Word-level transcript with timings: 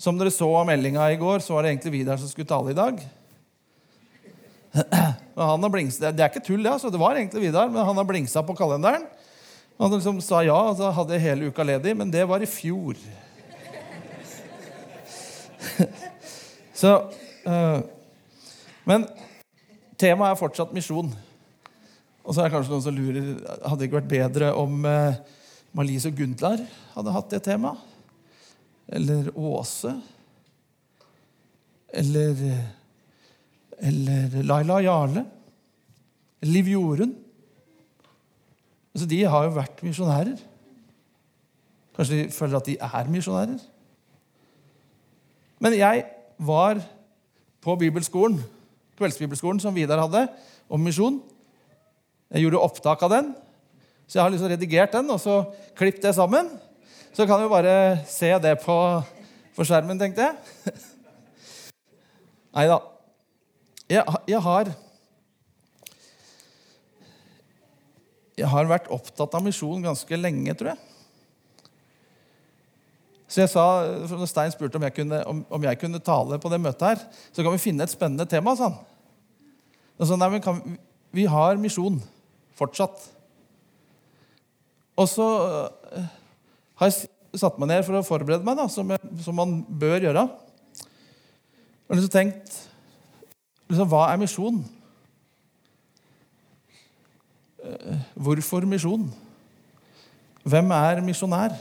Som 0.00 0.16
dere 0.16 0.32
så 0.32 0.48
av 0.56 0.64
meldinga 0.64 1.10
i 1.12 1.18
går, 1.20 1.42
så 1.44 1.52
var 1.52 1.66
det 1.66 1.74
egentlig 1.74 1.98
Vidar 1.98 2.16
som 2.16 2.28
skulle 2.30 2.48
tale 2.48 2.72
i 2.72 2.76
dag. 2.78 3.00
Og 5.36 5.42
han 5.44 5.66
har 5.66 5.72
blingsa, 5.74 6.08
det 6.08 6.24
er 6.24 6.30
ikke 6.32 6.44
tull, 6.46 6.62
det. 6.64 6.72
Altså. 6.72 6.88
Det 6.92 7.00
var 7.00 7.18
egentlig 7.18 7.42
Vidar, 7.44 7.68
men 7.68 7.84
han 7.84 8.00
har 8.00 8.06
blingsa 8.08 8.40
på 8.46 8.56
kalenderen. 8.56 9.04
Han 9.80 9.92
liksom 9.92 10.22
sa 10.24 10.40
ja, 10.44 10.56
og 10.56 10.76
så 10.76 10.90
hadde 10.92 11.16
jeg 11.16 11.24
hele 11.24 11.48
uka 11.48 11.64
ledig, 11.64 11.94
men 11.96 12.10
det 12.12 12.24
var 12.28 12.40
i 12.44 12.48
fjor. 12.48 12.96
så 16.80 16.94
øh, 17.48 17.80
Men 18.88 19.04
temaet 20.00 20.32
er 20.32 20.40
fortsatt 20.40 20.72
misjon. 20.76 21.12
Og 22.24 22.32
så 22.32 22.40
er 22.40 22.48
det 22.48 22.54
kanskje 22.56 22.72
noen 22.72 22.84
som 22.84 22.96
lurer 22.96 23.30
Hadde 23.64 23.78
det 23.80 23.88
ikke 23.88 24.00
vært 24.00 24.12
bedre 24.12 24.52
om 24.56 24.84
uh, 24.84 25.16
Malise 25.76 26.12
og 26.12 26.20
Gundlar 26.20 26.60
hadde 26.96 27.14
hatt 27.16 27.32
det 27.32 27.44
temaet? 27.48 27.89
Eller 28.90 29.30
Åse? 29.38 29.94
Eller 31.88 32.36
Eller 33.78 34.42
Laila 34.42 34.80
Jarle? 34.84 35.24
Liv 36.42 36.68
Jorunn? 36.68 37.14
Altså, 38.94 39.06
de 39.08 39.20
har 39.24 39.46
jo 39.46 39.56
vært 39.56 39.82
misjonærer. 39.86 40.40
Kanskje 41.96 42.16
de 42.18 42.32
føler 42.34 42.58
at 42.58 42.66
de 42.66 42.76
er 42.80 43.10
misjonærer? 43.12 43.60
Men 45.60 45.76
jeg 45.76 46.04
var 46.38 46.80
på 47.60 47.76
bibelskolen, 47.76 48.40
kveldsbibelskolen 48.96 49.60
som 49.60 49.74
Vidar 49.76 50.00
hadde, 50.00 50.26
om 50.68 50.80
misjon. 50.80 51.20
Jeg 52.30 52.46
gjorde 52.46 52.62
opptak 52.64 53.02
av 53.04 53.12
den, 53.12 53.30
så 54.06 54.18
jeg 54.18 54.24
har 54.24 54.32
liksom 54.32 54.50
redigert 54.52 54.92
den 54.96 55.12
og 55.12 55.20
så 55.20 55.42
klippet 55.76 56.02
det 56.08 56.14
sammen. 56.16 56.48
Så 57.12 57.26
kan 57.26 57.42
vi 57.42 57.48
bare 57.50 58.04
se 58.06 58.30
det 58.38 58.54
på, 58.62 58.76
på 59.56 59.64
skjermen, 59.66 59.98
tenkte 59.98 60.28
jeg. 60.28 60.74
Nei 62.56 62.68
da. 62.70 62.78
Jeg, 63.90 64.04
jeg, 64.30 64.42
har 64.44 64.70
Jeg 68.38 68.48
har 68.52 68.70
vært 68.70 68.86
opptatt 68.94 69.34
av 69.34 69.42
misjon 69.42 69.82
ganske 69.82 70.20
lenge, 70.20 70.54
tror 70.54 70.72
jeg. 70.72 70.86
Så 73.30 73.42
jeg 73.42 73.50
sa, 73.52 73.64
når 74.10 74.30
Stein 74.30 74.54
spurte 74.54 74.78
om 74.78 74.86
jeg, 74.86 74.94
kunne, 74.94 75.20
om, 75.30 75.42
om 75.50 75.66
jeg 75.66 75.78
kunne 75.78 76.00
tale 76.02 76.38
på 76.42 76.50
det 76.50 76.58
møtet, 76.62 76.86
her, 76.88 77.26
så 77.34 77.42
kan 77.42 77.54
vi 77.54 77.62
finne 77.62 77.86
et 77.86 77.92
spennende 77.92 78.26
tema. 78.26 78.54
han. 78.58 78.78
Så, 79.98 80.16
nei, 80.16 80.30
men 80.32 80.42
kan, 80.42 80.62
vi 81.14 81.26
har 81.30 81.58
misjon 81.60 82.00
fortsatt. 82.58 83.02
Og 84.98 85.06
så 85.10 85.28
har 86.80 86.88
jeg 86.88 87.40
satt 87.40 87.58
meg 87.60 87.68
ned 87.70 87.84
for 87.84 87.98
å 87.98 88.06
forberede 88.06 88.46
meg, 88.46 88.56
da, 88.58 88.64
som, 88.72 88.88
som 89.20 89.36
man 89.36 89.58
bør 89.68 90.06
gjøre. 90.08 90.24
Og 91.90 91.98
liksom 91.98 92.12
tenkt 92.14 92.54
liksom, 93.68 93.88
Hva 93.90 94.06
er 94.08 94.20
misjon? 94.22 94.62
Uh, 97.60 98.00
hvorfor 98.16 98.64
misjon? 98.68 99.10
Hvem 100.48 100.72
er 100.72 101.04
misjonær? 101.04 101.54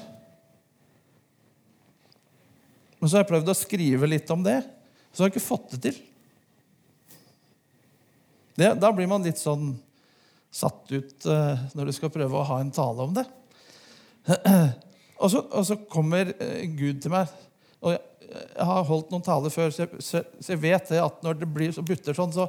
Men 2.99 3.07
så 3.09 3.17
har 3.17 3.25
jeg 3.25 3.31
prøvd 3.33 3.51
å 3.51 3.57
skrive 3.57 4.07
litt 4.07 4.31
om 4.31 4.41
det, 4.43 4.57
så 5.11 5.23
har 5.23 5.29
jeg 5.29 5.35
ikke 5.35 5.49
fått 5.49 5.75
det 5.75 5.83
til. 5.89 6.01
Det, 8.59 8.73
da 8.79 8.89
blir 8.95 9.07
man 9.07 9.23
litt 9.23 9.39
sånn 9.39 9.73
satt 10.51 10.87
ut 10.91 11.27
uh, 11.27 11.59
når 11.75 11.89
du 11.89 11.95
skal 11.95 12.11
prøve 12.11 12.39
å 12.39 12.47
ha 12.47 12.63
en 12.63 12.71
tale 12.75 13.05
om 13.05 13.19
det. 13.19 13.27
og, 15.19 15.31
så, 15.31 15.43
og, 15.43 15.65
så, 15.67 15.77
kommer 15.91 16.31
uh, 16.31 16.63
Gud 16.79 17.01
til 17.03 17.13
meg. 17.13 17.31
Og 17.83 17.93
jeg, 17.93 18.01
har 18.69 18.87
holdt 18.87 19.11
noen 19.11 19.25
taler 19.25 19.53
før, 19.53 19.71
så 19.73 19.83
jeg, 19.83 20.03
så, 20.05 20.23
så 20.39 20.53
jeg, 20.53 20.61
vet 20.63 20.91
det 20.93 21.01
at 21.03 21.23
når 21.25 21.39
det 21.41 21.49
blir 21.53 21.73
så 21.75 21.83
butter 21.85 22.15
sånn, 22.15 22.33
så, 22.35 22.47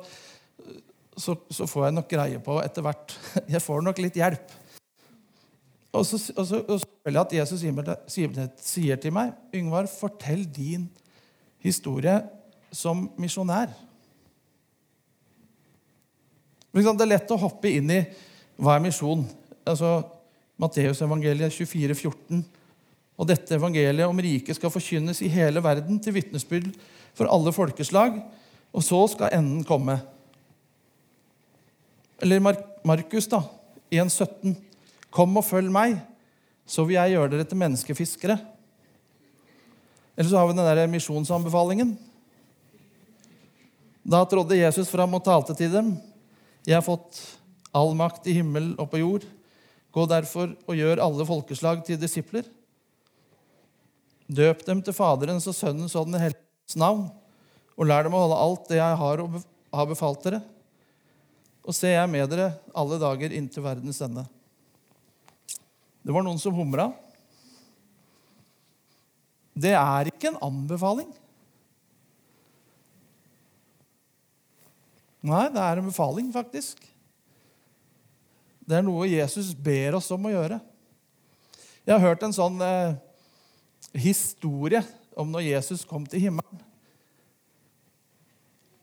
så, 1.20 1.66
får 1.66 1.88
jeg 1.88 1.96
nok 1.98 2.10
greie 2.10 2.41
på 2.44 2.58
etter 2.62 2.84
hvert. 2.86 3.14
Jeg 3.56 3.62
får 3.64 3.82
nok 3.84 3.98
litt 4.00 4.16
hjelp. 4.16 4.56
Og 5.91 6.04
så, 6.06 6.20
og 6.36 6.44
så, 6.47 6.60
og 6.62 6.76
så 6.78 6.86
føler 7.03 7.16
jeg 7.16 7.25
at 7.25 7.32
Jesus 7.34 7.62
sier, 8.14 8.36
sier 8.62 9.00
til 9.02 9.12
meg, 9.12 9.32
'Yngvar, 9.50 9.88
fortell 9.91 10.44
din 10.47 10.84
historie 11.58 12.14
som 12.70 13.08
misjonær'. 13.19 13.75
Det 16.70 16.87
er 16.87 17.10
lett 17.10 17.32
å 17.34 17.41
hoppe 17.42 17.72
inn 17.75 17.91
i 17.91 17.98
hva 18.60 18.76
er 18.76 18.84
misjon. 18.84 19.25
Altså, 19.66 20.04
Matteusevangeliet 20.60 21.52
24, 21.52 21.97
14. 21.98 22.44
Og 23.20 23.28
dette 23.28 23.53
evangeliet 23.53 24.08
om 24.08 24.20
riket 24.25 24.56
skal 24.56 24.72
forkynnes 24.72 25.20
i 25.20 25.28
hele 25.28 25.60
verden 25.60 25.98
til 26.00 26.14
vitnesbyrd 26.16 26.70
for 27.12 27.28
alle 27.28 27.53
folkeslag, 27.53 28.16
og 28.72 28.84
så 28.86 29.03
skal 29.12 29.34
enden 29.36 29.64
komme. 29.69 29.98
Eller 32.20 32.41
Markus, 32.41 33.26
da, 33.28 33.42
1, 33.92 34.08
17. 34.08 34.54
Kom 35.12 35.36
og 35.36 35.44
følg 35.44 35.72
meg, 35.75 35.98
så 36.64 36.86
vil 36.86 36.97
jeg 36.97 37.16
gjøre 37.16 37.32
dere 37.34 37.48
til 37.48 37.60
menneskefiskere. 37.60 38.38
Eller 40.16 40.31
så 40.31 40.38
har 40.38 40.48
vi 40.48 40.54
den 40.56 40.69
der 40.69 40.92
misjonsanbefalingen. 40.92 41.92
Da 44.00 44.22
trådde 44.25 44.58
Jesus 44.58 44.88
fram 44.88 45.12
og 45.19 45.25
talte 45.26 45.56
til 45.58 45.72
dem. 45.72 45.92
Jeg 46.64 46.78
har 46.78 46.87
fått 46.87 47.20
all 47.76 47.92
makt 47.98 48.28
i 48.31 48.38
himmel 48.38 48.72
og 48.78 48.88
på 48.92 49.02
jord. 49.02 49.26
Gå 49.92 50.06
derfor 50.08 50.54
og 50.69 50.78
gjør 50.78 51.02
alle 51.04 51.26
folkeslag 51.26 51.82
til 51.84 52.00
disipler. 52.00 52.47
Døp 54.30 54.62
dem 54.66 54.82
til 54.86 54.94
Faderens 54.94 55.48
og 55.50 55.56
Sønnens 55.56 55.96
og 55.98 56.06
Den 56.06 56.20
helliges 56.22 56.76
navn, 56.78 57.08
og 57.74 57.88
lær 57.88 58.06
dem 58.06 58.14
å 58.14 58.22
holde 58.22 58.41
alt 58.44 58.68
det 58.70 58.78
jeg 58.78 58.98
har, 59.00 59.22
har 59.74 59.88
befalt 59.91 60.22
dere. 60.26 60.42
Og 61.66 61.74
se, 61.76 61.91
jeg 61.91 62.00
er 62.02 62.10
med 62.10 62.30
dere 62.30 62.52
alle 62.76 62.98
dager 63.00 63.34
inntil 63.34 63.64
verdens 63.64 64.00
ende. 64.04 64.24
Det 66.00 66.14
var 66.14 66.24
noen 66.24 66.38
som 66.40 66.54
humra. 66.56 66.88
Det 69.60 69.74
er 69.76 70.08
ikke 70.12 70.30
en 70.30 70.40
anbefaling. 70.46 71.10
Nei, 75.26 75.44
det 75.52 75.60
er 75.60 75.80
en 75.80 75.90
befaling, 75.90 76.30
faktisk. 76.32 76.80
Det 78.64 78.78
er 78.78 78.86
noe 78.86 79.10
Jesus 79.10 79.50
ber 79.52 79.98
oss 79.98 80.08
om 80.14 80.24
å 80.28 80.32
gjøre. 80.32 80.60
Jeg 81.84 81.92
har 81.96 82.04
hørt 82.06 82.22
en 82.24 82.32
sånn 82.32 82.60
eh, 82.64 82.96
historie 83.96 84.82
om 85.18 85.30
når 85.30 85.46
Jesus 85.48 85.84
kom 85.88 86.06
til 86.06 86.26
himmelen. 86.26 86.62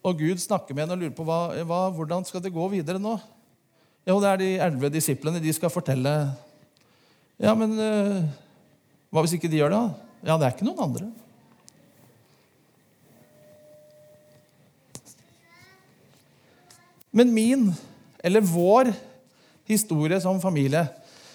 Og 0.04 0.20
Gud 0.20 0.40
snakker 0.40 0.76
med 0.76 0.86
henne 0.86 0.96
og 0.96 1.02
lurer 1.04 1.16
på 1.16 1.26
hva, 1.28 1.40
hva, 1.68 1.80
hvordan 1.92 2.26
skal 2.28 2.44
det 2.44 2.54
gå 2.56 2.68
videre 2.72 3.02
nå. 3.02 3.18
Jo, 4.08 4.20
det 4.24 4.30
er 4.30 4.40
de 4.40 4.52
elleve 4.64 4.92
disiplene. 4.94 5.42
De 5.44 5.54
skal 5.56 5.74
fortelle 5.74 6.14
ja, 7.38 7.52
men 7.54 7.76
uh, 7.78 8.24
hva 9.14 9.22
hvis 9.22 9.36
ikke 9.38 9.50
de 9.52 9.60
gjør 9.60 9.74
det? 9.74 9.82
Ja, 10.26 10.38
det 10.40 10.48
er 10.48 10.56
ikke 10.56 10.66
noen 10.66 10.86
andre. 10.88 11.10
Men 17.18 17.34
min, 17.34 17.70
eller 18.26 18.46
vår, 18.46 18.92
historie 19.68 20.16
som 20.24 20.38
familie 20.40 20.86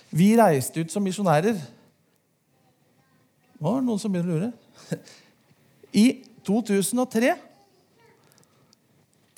Vi 0.09 0.31
reiste 0.39 0.81
ut 0.81 0.93
som 0.93 1.05
misjonærer. 1.05 1.57
Nå 3.63 3.71
er 3.71 3.79
det 3.79 3.87
noen 3.87 4.01
som 4.03 4.11
begynner 4.11 4.35
å 4.35 4.41
lure. 4.41 4.53
I 6.03 6.07
2003 6.43 7.37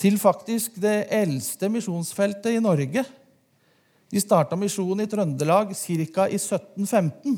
til 0.01 0.17
faktisk 0.21 0.79
det 0.81 1.11
eldste 1.13 1.69
misjonsfeltet 1.73 2.57
i 2.57 2.63
Norge 2.65 3.05
de 4.15 4.23
starta 4.23 4.57
misjon 4.57 5.03
i 5.03 5.09
Trøndelag 5.11 5.75
ca. 5.75 6.27
i 6.31 6.39
1715. 6.39 7.37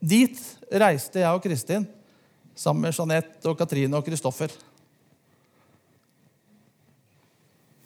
Dit 0.00 0.40
reiste 0.72 1.20
jeg 1.20 1.36
og 1.36 1.42
Kristin 1.44 1.84
sammen 2.56 2.86
med 2.86 2.96
Jeanette 2.96 3.50
og 3.50 3.58
Katrine 3.58 3.98
og 3.98 4.06
Kristoffer. 4.06 4.50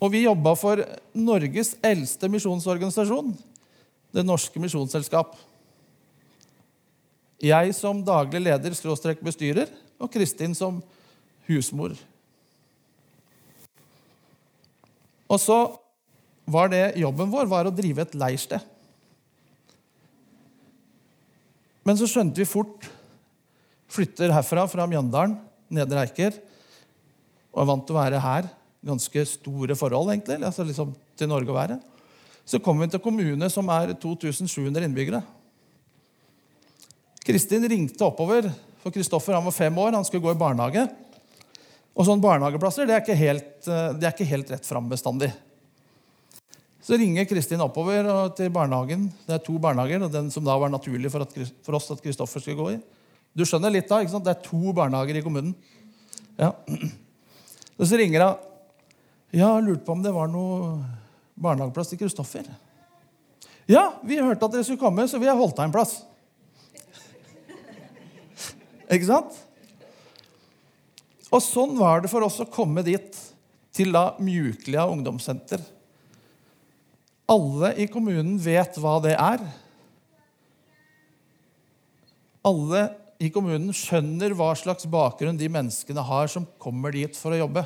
Og 0.00 0.12
vi 0.12 0.22
jobba 0.25 0.52
for 0.56 0.81
Norges 1.16 1.75
eldste 1.82 2.31
misjonsorganisasjon, 2.31 3.34
Det 4.14 4.22
Norske 4.22 4.60
Misjonsselskap. 4.62 5.34
Jeg 7.44 7.75
som 7.76 8.00
daglig 8.05 8.41
leder 8.46 8.76
skråstrek 8.76 9.20
bestyrer, 9.25 9.69
og 10.00 10.11
Kristin 10.12 10.55
som 10.56 10.81
husmor. 11.49 11.93
Og 15.29 15.41
så 15.41 15.58
var 16.44 16.70
det 16.73 16.96
jobben 17.00 17.32
vår 17.32 17.49
var 17.50 17.69
å 17.69 17.75
drive 17.75 18.05
et 18.05 18.17
leirsted. 18.17 18.61
Men 21.85 22.00
så 22.00 22.08
skjønte 22.08 22.41
vi 22.41 22.49
fort 22.49 22.91
Flytter 23.94 24.32
herfra, 24.35 24.64
fra 24.67 24.88
Mjøndalen, 24.90 25.37
Nedre 25.70 26.00
Eiker, 26.02 26.35
og 27.55 27.61
er 27.62 27.69
vant 27.69 27.85
til 27.87 27.94
å 27.94 27.99
være 28.00 28.23
her. 28.25 28.49
Ganske 28.82 29.23
store 29.29 29.76
forhold, 29.79 30.11
egentlig, 30.11 30.40
altså 30.43 30.64
liksom 30.67 30.97
til 31.14 31.31
Norge 31.31 31.52
å 31.52 31.55
være. 31.55 31.76
Så 32.43 32.58
kommer 32.64 32.85
vi 32.85 32.90
til 32.90 32.99
en 32.99 33.05
kommune 33.05 33.50
som 33.52 33.70
er 33.70 33.93
2700 34.02 34.88
innbyggere. 34.88 35.20
Kristin 37.25 37.65
ringte 37.69 38.05
oppover, 38.05 38.50
for 38.82 38.93
Kristoffer 38.93 39.41
var 39.41 39.55
fem 39.55 39.79
år, 39.79 39.93
han 39.97 40.05
skulle 40.05 40.23
gå 40.23 40.35
i 40.35 40.38
barnehage. 40.38 40.85
Og 41.94 42.05
sånne 42.05 42.25
barnehageplasser 42.25 42.88
det 42.88 42.97
er 42.97 43.05
ikke 43.05 43.17
helt, 43.17 43.69
eh, 43.71 43.94
er 43.97 44.11
ikke 44.11 44.29
helt 44.29 44.50
rett 44.53 44.67
fram 44.67 44.91
bestandig. 44.91 45.31
Så 46.85 46.99
ringer 47.00 47.25
Kristin 47.25 47.62
oppover 47.65 48.05
til 48.37 48.50
barnehagen. 48.53 49.06
Det 49.25 49.38
er 49.38 49.44
to 49.47 49.56
barnehager, 49.56 50.03
og 50.05 50.12
den 50.12 50.29
som 50.31 50.44
da 50.44 50.59
var 50.61 50.69
naturlig 50.69 51.11
for, 51.11 51.25
at, 51.25 51.32
for 51.65 51.79
oss 51.79 51.88
at 51.94 52.03
Kristoffer 52.05 52.44
skulle 52.44 52.61
gå 52.61 52.75
i. 52.75 52.81
Du 53.32 53.47
skjønner 53.49 53.73
litt 53.73 53.88
da, 53.88 54.03
ikke 54.03 54.12
sant? 54.12 54.26
Det 54.26 54.35
er 54.35 54.44
to 54.44 54.75
barnehager 54.76 55.17
i 55.17 55.23
kommunen. 55.25 55.55
Ja. 56.37 56.53
Og 57.81 57.88
så 57.88 57.97
ringer 57.97 58.26
hun. 58.26 58.50
Ja, 59.35 59.49
lurte 59.59 59.82
på 59.87 59.97
om 59.97 60.05
det 60.05 60.12
var 60.15 60.29
noe 60.31 60.76
barnehageplass 61.41 61.88
til 61.91 62.05
Kristoffer. 62.05 62.53
Ja, 63.67 63.94
vi 64.05 64.21
hørte 64.21 64.44
at 64.44 64.53
dere 64.53 64.67
skulle 64.67 64.82
komme, 64.82 65.09
så 65.09 65.19
vi 65.19 65.31
har 65.31 65.41
holdt 65.41 65.56
deg 65.56 65.71
en 65.71 65.75
plass. 65.75 66.03
Ikke 68.92 69.08
sant? 69.08 69.36
Og 71.34 71.42
sånn 71.42 71.75
var 71.78 72.04
det 72.04 72.10
for 72.12 72.25
oss 72.26 72.40
å 72.42 72.48
komme 72.50 72.84
dit, 72.86 73.16
til 73.75 73.90
da 73.90 74.12
Mjuklia 74.22 74.84
ungdomssenter. 74.86 75.62
Alle 77.31 77.72
i 77.81 77.88
kommunen 77.90 78.36
vet 78.38 78.76
hva 78.78 79.00
det 79.02 79.16
er. 79.16 79.40
Alle 82.44 82.84
i 83.19 83.31
kommunen 83.34 83.72
skjønner 83.75 84.34
hva 84.36 84.52
slags 84.58 84.87
bakgrunn 84.90 85.40
de 85.40 85.48
menneskene 85.50 86.04
har 86.04 86.30
som 86.30 86.46
kommer 86.60 86.94
dit 86.94 87.16
for 87.19 87.34
å 87.34 87.40
jobbe. 87.40 87.64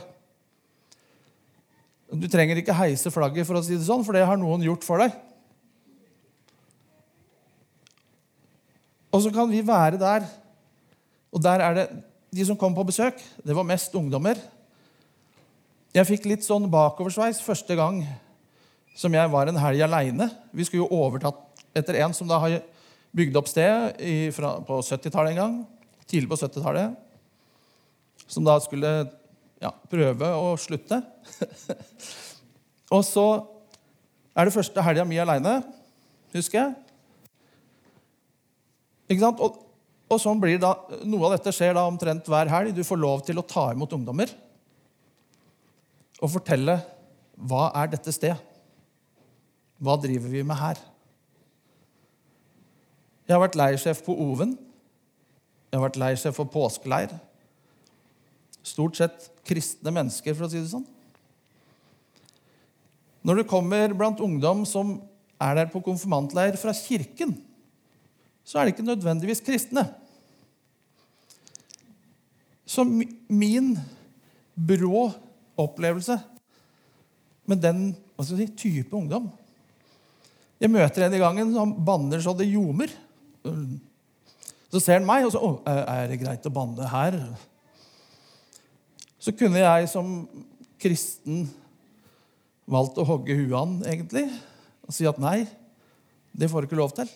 Du 2.08 2.24
trenger 2.30 2.60
ikke 2.60 2.76
heise 2.78 3.12
flagget, 3.12 3.44
for 3.44 3.58
å 3.58 3.64
si 3.64 3.76
det 3.76 3.84
sånn, 3.84 4.04
for 4.06 4.16
det 4.16 4.24
har 4.24 4.38
noen 4.40 4.64
gjort 4.64 4.86
for 4.86 5.02
deg. 5.02 5.12
Og 9.12 9.24
så 9.24 9.32
kan 9.34 9.50
vi 9.50 9.60
være 9.64 10.00
der, 10.00 10.24
og 11.32 11.42
der 11.44 11.64
er 11.64 11.76
det 11.76 11.88
de 12.34 12.44
som 12.44 12.56
kom 12.60 12.74
på 12.76 12.86
besøk. 12.88 13.20
Det 13.44 13.56
var 13.56 13.66
mest 13.66 13.94
ungdommer. 13.96 14.38
Jeg 15.96 16.08
fikk 16.08 16.26
litt 16.28 16.44
sånn 16.44 16.68
bakoversveis 16.70 17.40
første 17.44 17.76
gang 17.78 18.02
som 18.98 19.14
jeg 19.14 19.30
var 19.32 19.48
en 19.48 19.60
helg 19.60 19.84
aleine. 19.86 20.28
Vi 20.52 20.66
skulle 20.66 20.84
jo 20.84 21.04
overtatt 21.04 21.62
etter 21.76 22.00
en 22.02 22.14
som 22.16 22.28
da 22.28 22.40
har 22.42 22.58
bygd 23.16 23.38
opp 23.40 23.48
sted 23.48 23.96
på 24.36 24.80
70-tallet 24.84 25.32
en 25.32 25.40
gang. 25.40 25.54
Tidlig 26.08 26.28
på 26.30 26.40
70-tallet. 26.40 26.96
Som 28.28 28.44
da 28.44 28.58
skulle 28.60 28.92
ja, 29.62 29.72
prøve 29.90 30.32
å 30.36 30.52
slutte. 30.60 31.00
og 32.94 33.04
så 33.06 33.28
er 34.36 34.46
det 34.46 34.54
første 34.54 34.84
helga 34.84 35.06
mi 35.08 35.18
aleine, 35.18 35.58
husker 36.34 36.60
jeg. 36.60 36.76
Ikke 39.08 39.24
sant? 39.24 39.40
Og, 39.42 39.56
og 40.08 40.20
sånn 40.22 40.40
blir 40.40 40.60
da, 40.60 40.72
Noe 41.04 41.28
av 41.28 41.34
dette 41.36 41.52
skjer 41.52 41.74
da 41.76 41.84
omtrent 41.88 42.28
hver 42.28 42.48
helg. 42.48 42.72
Du 42.76 42.84
får 42.86 43.00
lov 43.00 43.24
til 43.26 43.40
å 43.40 43.46
ta 43.46 43.70
imot 43.74 43.92
ungdommer 43.92 44.30
og 46.18 46.32
fortelle 46.32 46.80
hva 47.38 47.68
er 47.78 47.92
dette 47.92 48.10
stedet? 48.10 48.48
hva 49.78 49.96
driver 50.00 50.32
vi 50.32 50.42
med 50.42 50.58
her? 50.58 50.78
Jeg 53.28 53.36
har 53.36 53.42
vært 53.44 53.58
leirsjef 53.60 54.02
på 54.06 54.14
Oven. 54.24 54.56
Jeg 55.68 55.78
har 55.78 55.84
vært 55.84 56.00
leirsjef 56.00 56.38
for 56.38 56.50
påskeleir. 56.50 57.12
Stort 58.66 58.98
sett 58.98 59.28
kristne 59.48 59.92
mennesker, 59.94 60.34
for 60.34 60.46
å 60.46 60.50
si 60.50 60.60
det 60.60 60.70
sånn. 60.72 60.86
Når 63.28 63.40
du 63.40 63.48
kommer 63.50 63.92
blant 63.96 64.22
ungdom 64.24 64.64
som 64.68 64.96
er 65.42 65.60
der 65.60 65.70
på 65.70 65.82
konfirmantleir 65.84 66.56
fra 66.58 66.74
kirken, 66.74 67.36
så 68.48 68.58
er 68.58 68.66
de 68.66 68.72
ikke 68.72 68.86
nødvendigvis 68.86 69.44
kristne. 69.44 69.84
Så 72.68 72.84
min 72.84 73.74
brå 74.56 75.08
opplevelse 75.58 76.16
med 77.48 77.60
den 77.60 77.82
si, 78.24 78.48
type 78.56 78.96
ungdom 78.96 79.28
jeg 80.58 80.70
møter 80.74 81.06
en 81.06 81.14
i 81.14 81.20
gangen 81.22 81.52
som 81.54 81.74
banner 81.86 82.22
så 82.22 82.34
det 82.34 82.48
ljomer. 82.50 82.90
Så 84.68 84.80
ser 84.82 84.98
han 84.98 85.06
meg, 85.06 85.26
og 85.26 85.32
så 85.32 85.42
Å, 85.42 85.52
er 85.70 86.10
det 86.10 86.18
greit 86.20 86.48
å 86.48 86.54
banne 86.54 86.88
her? 86.90 87.16
Så 89.22 89.34
kunne 89.38 89.62
jeg 89.62 89.86
som 89.90 90.26
kristen 90.82 91.46
valgt 92.68 92.98
å 92.98 93.06
hogge 93.06 93.38
huet 93.38 93.54
an, 93.58 93.78
egentlig, 93.86 94.26
og 94.84 94.94
si 94.94 95.06
at 95.08 95.18
nei, 95.22 95.46
det 96.34 96.50
får 96.50 96.64
du 96.64 96.68
ikke 96.68 96.80
lov 96.80 96.92
til. 96.98 97.08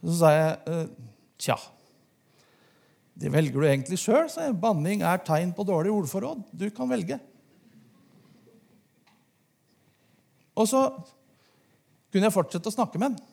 Så 0.00 0.16
sa 0.22 0.32
jeg 0.32 0.52
«Eh, 0.72 0.86
tja, 1.40 1.56
det 3.20 3.32
velger 3.32 3.60
du 3.60 3.66
egentlig 3.68 3.98
sjøl. 4.00 4.30
Banning 4.56 5.02
er 5.04 5.20
tegn 5.24 5.52
på 5.56 5.66
dårlig 5.68 5.92
ordforråd. 5.92 6.46
Du 6.56 6.66
kan 6.72 6.88
velge. 6.88 7.18
Og 10.56 10.68
så 10.68 10.86
kunne 12.10 12.26
jeg 12.26 12.34
fortsette 12.34 12.70
å 12.70 12.74
snakke 12.74 13.00
med 13.00 13.12
han. 13.12 13.26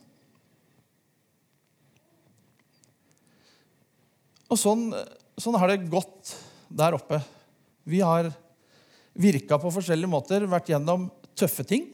Og 4.48 4.60
sånn, 4.60 4.90
sånn, 5.36 5.58
har 5.60 5.72
det 5.72 5.90
gått 5.92 6.36
der 6.72 6.96
oppe. 6.96 7.19
Vi 7.88 8.00
har 8.04 8.30
virka 9.18 9.58
på 9.60 9.72
forskjellige 9.74 10.12
måter, 10.12 10.46
vært 10.48 10.72
gjennom 10.72 11.10
tøffe 11.38 11.66
ting 11.68 11.90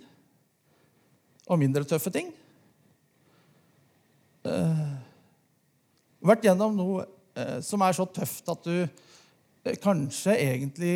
og 1.50 1.60
mindre 1.62 1.86
tøffe 1.88 2.14
ting. 2.14 2.30
Eh, 4.44 4.86
vært 6.24 6.48
gjennom 6.48 6.76
noe 6.76 7.06
eh, 7.38 7.60
som 7.64 7.84
er 7.86 7.96
så 7.96 8.08
tøft 8.12 8.50
at 8.52 8.66
du 8.68 8.76
eh, 8.84 9.78
kanskje 9.80 10.36
egentlig 10.36 10.96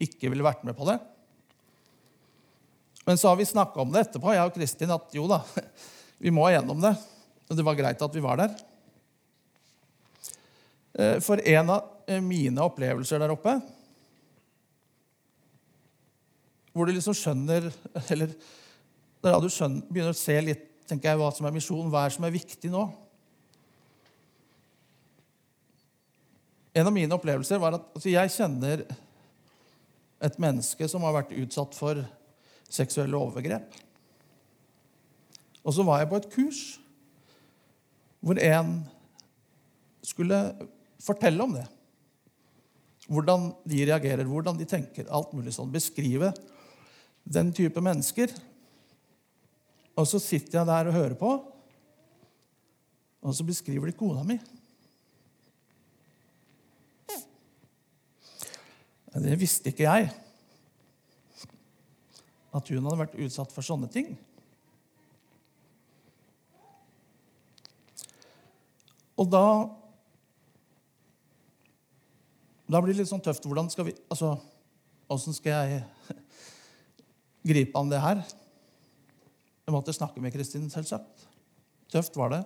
ikke 0.00 0.32
ville 0.32 0.46
vært 0.46 0.64
med 0.66 0.74
på 0.78 0.88
det. 0.88 0.96
Men 3.06 3.18
så 3.20 3.30
har 3.30 3.38
vi 3.38 3.46
snakka 3.48 3.82
om 3.82 3.92
det 3.92 4.04
etterpå, 4.06 4.32
jeg 4.34 4.48
og 4.48 4.54
Kristin, 4.54 4.92
at 4.94 5.14
jo 5.16 5.28
da, 5.30 5.40
vi 6.24 6.32
må 6.34 6.48
gjennom 6.50 6.82
det. 6.82 6.94
Og 7.50 7.58
det 7.58 7.66
var 7.66 7.78
greit 7.78 8.02
at 8.02 8.14
vi 8.14 8.22
var 8.24 8.40
der. 8.42 8.54
Eh, 10.94 11.18
for 11.22 11.42
en 11.42 11.70
av 11.70 12.06
eh, 12.06 12.22
mine 12.22 12.62
opplevelser 12.66 13.22
der 13.22 13.30
oppe 13.30 13.52
Hvor 16.74 16.88
du 16.88 16.90
liksom 16.96 17.14
skjønner 17.14 17.68
Eller 18.10 18.34
da 19.22 19.36
du 19.38 19.46
skjønner, 19.52 19.84
begynner 19.86 20.16
å 20.16 20.18
se 20.18 20.34
litt 20.42 20.69
tenker 20.90 21.12
jeg, 21.12 21.20
hva 21.20 21.30
som 21.34 21.46
er 21.46 21.54
misjonen, 21.54 21.90
hva 21.92 22.04
er 22.06 22.14
som 22.14 22.26
er 22.26 22.34
viktig 22.34 22.70
nå. 22.72 22.84
En 26.74 26.86
av 26.86 26.94
mine 26.94 27.14
opplevelser 27.16 27.58
var 27.62 27.78
at 27.78 27.86
altså, 27.94 28.10
jeg 28.12 28.34
kjenner 28.34 28.84
et 30.20 30.36
menneske 30.42 30.86
som 30.90 31.02
har 31.06 31.16
vært 31.16 31.34
utsatt 31.34 31.74
for 31.78 32.02
seksuelle 32.70 33.18
overgrep. 33.18 33.74
Og 35.64 35.74
så 35.76 35.84
var 35.86 36.02
jeg 36.02 36.10
på 36.10 36.20
et 36.20 36.30
kurs 36.32 36.62
hvor 38.20 38.36
en 38.44 38.74
skulle 40.04 40.38
fortelle 41.00 41.42
om 41.42 41.54
det. 41.56 41.66
Hvordan 43.10 43.48
de 43.68 43.80
reagerer, 43.88 44.28
hvordan 44.28 44.58
de 44.60 44.68
tenker. 44.68 45.08
alt 45.08 45.32
mulig 45.34 45.54
sånn. 45.56 45.72
Beskrive 45.72 46.30
den 47.24 47.50
type 47.56 47.80
mennesker. 47.82 48.30
Og 50.00 50.08
så 50.08 50.20
sitter 50.22 50.60
jeg 50.60 50.68
der 50.68 50.88
og 50.88 50.96
hører 50.96 51.16
på, 51.18 51.30
og 53.20 53.34
så 53.36 53.44
beskriver 53.44 53.90
de 53.90 53.96
kona 53.96 54.24
mi. 54.24 54.38
Det 59.10 59.36
visste 59.40 59.72
ikke 59.72 59.84
jeg 59.84 60.08
at 62.50 62.70
hun 62.72 62.86
hadde 62.86 62.98
vært 62.98 63.18
utsatt 63.20 63.52
for 63.52 63.66
sånne 63.66 63.90
ting. 63.92 64.14
Og 69.20 69.28
da 69.28 69.44
Da 72.70 72.78
blir 72.78 72.94
det 72.94 73.00
litt 73.02 73.10
sånn 73.10 73.22
tøft. 73.22 73.42
Hvordan 73.42 73.66
skal 73.66 73.88
vi 73.88 73.96
Altså, 74.14 74.36
åssen 75.10 75.34
skal 75.34 75.66
jeg 75.66 75.80
gripe 77.50 77.74
an 77.78 77.90
det 77.90 77.98
her? 77.98 78.22
Jeg 79.70 79.76
måtte 79.76 79.92
snakke 79.94 80.18
med 80.18 80.32
Kristin, 80.34 80.64
selvsagt. 80.66 81.28
Tøft 81.94 82.16
var 82.18 82.32
det. 82.32 82.40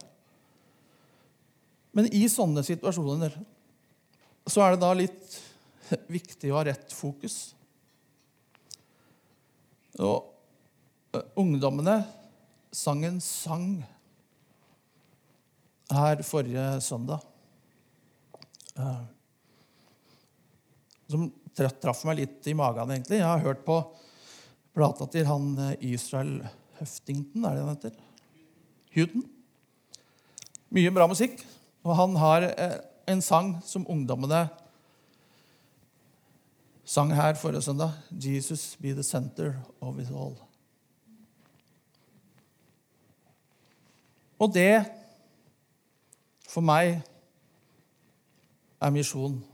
Men 1.96 2.04
i 2.12 2.26
sånne 2.28 2.60
situasjoner 2.66 3.32
så 4.44 4.60
er 4.60 4.74
det 4.74 4.80
da 4.82 4.90
litt 4.92 5.36
viktig 6.12 6.50
å 6.52 6.58
ha 6.58 6.64
rett 6.68 6.92
fokus. 6.92 7.54
Og 10.04 11.16
ungdommene 11.40 11.94
sang 12.76 13.00
en 13.08 13.16
sang 13.24 13.70
her 15.96 16.20
forrige 16.28 16.66
søndag. 16.84 17.24
Som 21.08 21.24
traff 21.56 22.04
meg 22.04 22.20
litt 22.20 22.52
i 22.52 22.56
magen, 22.58 22.92
egentlig. 22.92 23.22
Jeg 23.22 23.30
har 23.30 23.46
hørt 23.48 23.64
på 23.64 23.78
plata 24.76 25.08
til 25.08 25.24
han 25.30 25.56
Israel 25.80 26.36
Høftington, 26.84 27.44
er 27.44 27.56
det 27.56 27.64
han 27.64 27.76
heter? 27.76 27.94
Huden. 28.94 29.24
Mye 30.74 30.92
bra 30.92 31.06
musikk. 31.08 31.40
Og 31.84 31.96
han 31.96 32.16
har 32.20 32.44
eh, 32.52 32.76
en 33.08 33.22
sang 33.24 33.56
som 33.64 33.86
ungdommene 33.88 34.44
sang 36.84 37.14
her 37.16 37.34
forrige 37.34 37.62
søndag. 37.62 37.92
'Jesus 38.10 38.76
be 38.76 38.92
the 38.92 39.02
center 39.02 39.54
of 39.80 39.98
it 39.98 40.08
all'. 40.08 40.44
Og 44.38 44.54
det, 44.54 44.84
for 46.48 46.60
meg, 46.60 47.02
er 48.80 48.90
misjon. 48.90 49.44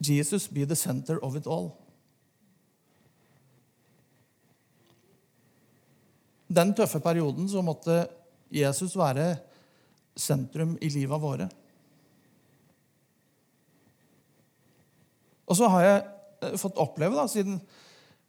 Jesus 0.00 0.48
be 0.48 0.64
the 0.64 0.74
center 0.74 1.18
of 1.22 1.36
it 1.36 1.46
all. 1.46 1.83
Den 6.54 6.74
tøffe 6.76 7.00
perioden 7.02 7.48
så 7.50 7.62
måtte 7.64 8.04
Jesus 8.54 8.94
være 8.98 9.34
sentrum 10.16 10.76
i 10.82 10.90
livet 10.94 11.20
våre. 11.20 11.48
Og 15.44 15.58
så 15.58 15.68
har 15.68 15.82
jeg 15.84 16.02
eh, 16.46 16.58
fått 16.60 16.78
oppleve 16.80 17.18
da, 17.18 17.26
siden 17.28 17.58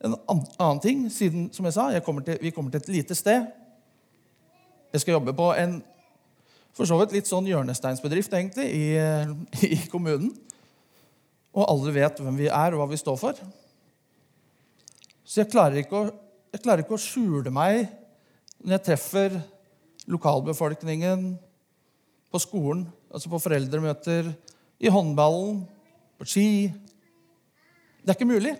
en 0.03 0.15
annen 0.27 0.82
ting. 0.84 1.05
siden, 1.12 1.50
som 1.53 1.65
jeg 1.65 1.75
sa, 1.77 1.89
jeg 1.94 2.03
kommer 2.03 2.25
til, 2.25 2.38
Vi 2.41 2.51
kommer 2.51 2.72
til 2.72 2.82
et 2.82 2.89
lite 2.98 3.15
sted. 3.15 3.46
Jeg 4.94 5.01
skal 5.01 5.17
jobbe 5.20 5.34
på 5.34 5.53
en 5.53 5.84
for 6.75 6.86
så 6.86 6.98
vidt 7.00 7.13
litt 7.15 7.27
sånn 7.29 7.48
hjørnesteinsbedrift 7.48 8.34
egentlig, 8.36 8.65
i, 8.67 8.86
i 9.75 9.77
kommunen. 9.88 10.34
Og 11.55 11.63
alle 11.72 11.94
vet 11.96 12.20
hvem 12.20 12.36
vi 12.36 12.50
er, 12.51 12.74
og 12.74 12.82
hva 12.82 12.89
vi 12.91 13.00
står 13.00 13.20
for. 13.20 13.39
Så 15.24 15.41
jeg 15.41 15.51
klarer 15.53 15.79
ikke 15.79 16.01
å, 16.01 16.10
klarer 16.60 16.84
ikke 16.84 16.98
å 16.98 17.01
skjule 17.01 17.53
meg 17.53 17.88
når 18.65 18.79
jeg 18.79 18.86
treffer 18.88 19.36
lokalbefolkningen 20.10 21.36
på 22.34 22.39
skolen, 22.41 22.88
altså 23.13 23.29
på 23.29 23.39
foreldremøter, 23.39 24.31
i 24.81 24.89
håndballen, 24.91 25.62
på 26.17 26.25
ski 26.27 26.74
Det 28.01 28.12
er 28.12 28.17
ikke 28.17 28.27
mulig. 28.29 28.51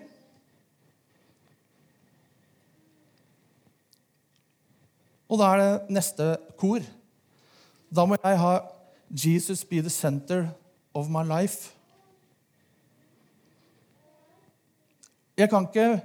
Og 5.30 5.38
da 5.38 5.50
er 5.52 5.60
det 5.60 5.94
neste 5.94 6.26
kor. 6.58 6.82
Da 7.94 8.06
må 8.06 8.16
jeg 8.22 8.38
ha 8.38 8.58
'Jesus 9.10 9.64
be 9.64 9.80
the 9.80 9.90
center 9.90 10.48
of 10.94 11.08
my 11.08 11.22
life'. 11.22 11.70
Jeg 15.36 15.50
kan 15.50 15.68
ikke, 15.68 16.02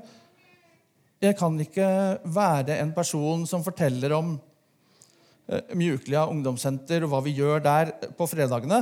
jeg 1.22 1.38
kan 1.38 1.58
ikke 1.62 1.88
være 2.34 2.80
en 2.82 2.94
person 2.96 3.46
som 3.50 3.64
forteller 3.66 4.14
om 4.18 4.34
uh, 4.36 5.76
Mjuklia 5.78 6.26
ungdomssenter 6.32 7.06
og 7.06 7.14
hva 7.14 7.22
vi 7.26 7.36
gjør 7.38 7.62
der 7.66 7.94
på 8.18 8.28
fredagene. 8.30 8.82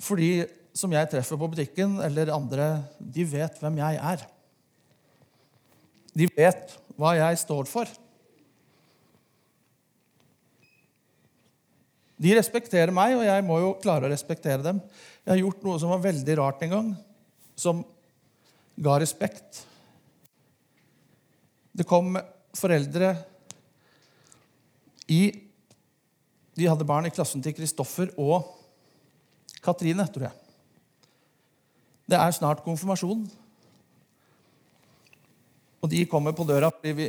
Fordi 0.00 0.32
som 0.76 0.92
jeg 0.94 1.10
treffer 1.10 1.38
på 1.38 1.48
butikken, 1.50 1.98
eller 2.04 2.30
andre, 2.32 2.68
de 2.98 3.24
vet 3.26 3.58
hvem 3.60 3.80
jeg 3.82 3.98
er. 4.12 4.22
De 6.14 6.28
vet 6.30 6.76
hva 6.98 7.16
jeg 7.18 7.40
står 7.42 7.68
for. 7.70 7.90
De 12.20 12.34
respekterer 12.36 12.92
meg, 12.92 13.16
og 13.16 13.24
jeg 13.24 13.44
må 13.46 13.58
jo 13.62 13.72
klare 13.80 14.06
å 14.06 14.12
respektere 14.12 14.62
dem. 14.64 14.80
Jeg 15.24 15.32
har 15.32 15.40
gjort 15.40 15.64
noe 15.64 15.80
som 15.80 15.92
var 15.94 16.04
veldig 16.04 16.36
rart 16.38 16.64
en 16.66 16.74
gang, 16.74 16.90
som 17.58 17.82
ga 18.80 18.98
respekt. 19.00 19.64
Det 21.72 21.86
kom 21.88 22.18
foreldre 22.56 23.14
i 25.10 25.22
De 26.58 26.66
hadde 26.66 26.86
barn 26.86 27.06
i 27.06 27.12
klassen 27.14 27.42
til 27.42 27.54
Kristoffer 27.56 28.10
og 28.20 28.48
Katrine, 29.64 30.04
tror 30.12 30.26
jeg. 30.28 30.34
Det 32.10 32.18
er 32.18 32.34
snart 32.34 32.64
konfirmasjon. 32.64 33.22
Og 35.80 35.88
de 35.88 36.02
kommer 36.10 36.34
på 36.36 36.44
døra 36.44 36.68
fordi 36.74 37.06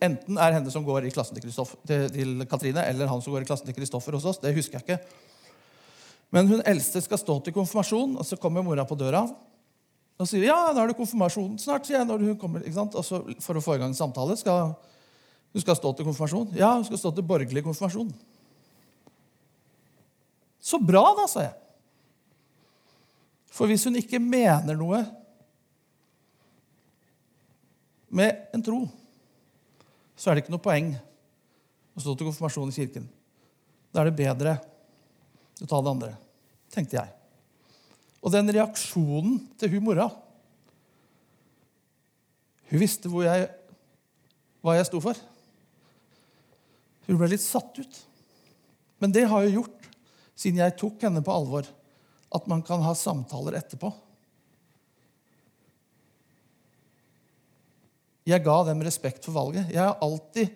enten 0.00 0.38
er 0.40 0.54
henne 0.56 0.72
som 0.72 0.86
går 0.86 1.08
i 1.08 1.12
klassen 1.12 1.36
til, 1.36 1.52
til, 1.52 2.06
til 2.14 2.46
Katrine, 2.48 2.86
eller 2.88 3.10
han 3.10 3.20
som 3.20 3.34
går 3.34 3.44
i 3.44 3.50
klassen 3.50 3.68
til 3.68 3.76
Kristoffer 3.76 4.16
hos 4.16 4.28
oss. 4.30 4.40
Det 4.40 4.54
husker 4.56 4.78
jeg 4.78 4.86
ikke. 4.86 5.00
Men 6.32 6.48
hun 6.48 6.62
eldste 6.64 7.02
skal 7.04 7.20
stå 7.20 7.40
til 7.44 7.56
konfirmasjon, 7.56 8.16
og 8.16 8.26
så 8.26 8.38
kommer 8.40 8.64
mora 8.64 8.86
på 8.88 8.96
døra. 8.96 9.26
Og 10.20 10.28
sier 10.28 10.44
ja, 10.44 10.58
da 10.76 10.82
er 10.82 10.90
det 10.90 10.98
konfirmasjon 10.98 11.54
snart. 11.62 11.86
sier 11.88 11.96
jeg 11.96 12.08
når 12.08 12.26
hun 12.28 12.38
kommer, 12.40 12.60
ikke 12.60 12.76
sant? 12.76 12.96
Og 12.98 13.06
så 13.06 13.22
For 13.40 13.56
å 13.56 13.64
få 13.64 13.78
i 13.78 13.80
gang 13.80 13.94
samtale. 13.96 14.36
Skal, 14.36 14.74
hun 15.54 15.64
skal 15.64 15.78
stå 15.78 15.94
til 15.96 16.08
konfirmasjon. 16.08 16.50
Ja, 16.60 16.74
hun 16.76 16.84
skal 16.84 17.00
stå 17.00 17.14
til 17.16 17.24
borgerlig 17.26 17.64
konfirmasjon. 17.64 18.12
Så 20.60 20.76
bra, 20.84 21.02
da, 21.16 21.24
sa 21.30 21.46
jeg. 21.46 21.54
For 23.50 23.70
hvis 23.70 23.86
hun 23.88 23.96
ikke 23.98 24.20
mener 24.22 24.76
noe 24.78 25.00
med 28.12 28.50
en 28.54 28.64
tro, 28.64 28.82
så 30.20 30.30
er 30.30 30.36
det 30.36 30.44
ikke 30.44 30.52
noe 30.52 30.62
poeng 30.62 30.92
å 31.96 32.02
stå 32.02 32.12
til 32.12 32.28
konfirmasjon 32.28 32.72
i 32.72 32.76
kirken. 32.76 33.08
Da 33.90 34.02
er 34.02 34.10
det 34.10 34.20
bedre 34.20 34.58
å 35.60 35.66
ta 35.66 35.80
det 35.80 35.94
andre, 35.94 36.12
tenkte 36.72 37.00
jeg. 37.00 37.19
Og 38.20 38.32
den 38.34 38.52
reaksjonen 38.52 39.38
til 39.60 39.76
hun 39.76 39.86
mora 39.86 40.10
Hun 42.70 42.78
visste 42.78 43.10
jeg, 43.24 43.48
hva 44.62 44.76
jeg 44.76 44.86
sto 44.86 45.00
for. 45.02 45.18
Hun 47.08 47.18
ble 47.18 47.32
litt 47.32 47.42
satt 47.42 47.80
ut. 47.80 47.96
Men 49.02 49.10
det 49.10 49.24
har 49.26 49.42
jo 49.42 49.56
gjort, 49.56 49.88
siden 50.38 50.60
jeg 50.62 50.76
tok 50.78 51.02
henne 51.02 51.22
på 51.24 51.34
alvor, 51.34 51.66
at 52.30 52.46
man 52.46 52.62
kan 52.62 52.84
ha 52.84 52.92
samtaler 52.94 53.56
etterpå. 53.58 53.90
Jeg 58.30 58.44
ga 58.46 58.56
dem 58.68 58.84
respekt 58.86 59.26
for 59.26 59.34
valget. 59.34 59.72
Jeg 59.72 59.82
har 59.82 59.98
alltid 60.04 60.54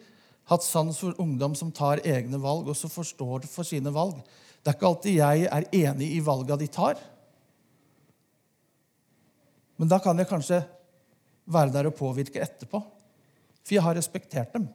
hatt 0.52 0.62
sans 0.62 0.98
for 1.00 1.18
ungdom 1.18 1.56
som 1.58 1.72
tar 1.74 2.04
egne 2.06 2.38
valg, 2.38 2.68
og 2.68 2.78
som 2.78 2.92
forstår 2.92 3.48
for 3.50 3.66
sine 3.66 3.90
valg. 3.90 4.20
Det 4.62 4.70
er 4.70 4.78
ikke 4.78 4.90
alltid 4.92 5.18
jeg 5.18 5.48
er 5.50 5.66
enig 5.80 6.12
i 6.14 6.22
valga 6.24 6.60
de 6.60 6.68
tar. 6.70 7.00
Men 9.76 9.90
da 9.90 9.98
kan 10.02 10.18
jeg 10.18 10.30
kanskje 10.30 10.62
være 11.50 11.72
der 11.74 11.90
og 11.90 11.96
påvirke 11.98 12.42
etterpå. 12.42 12.80
For 13.64 13.76
jeg 13.76 13.84
har 13.84 13.96
respektert 13.96 14.52
dem. 14.54 14.68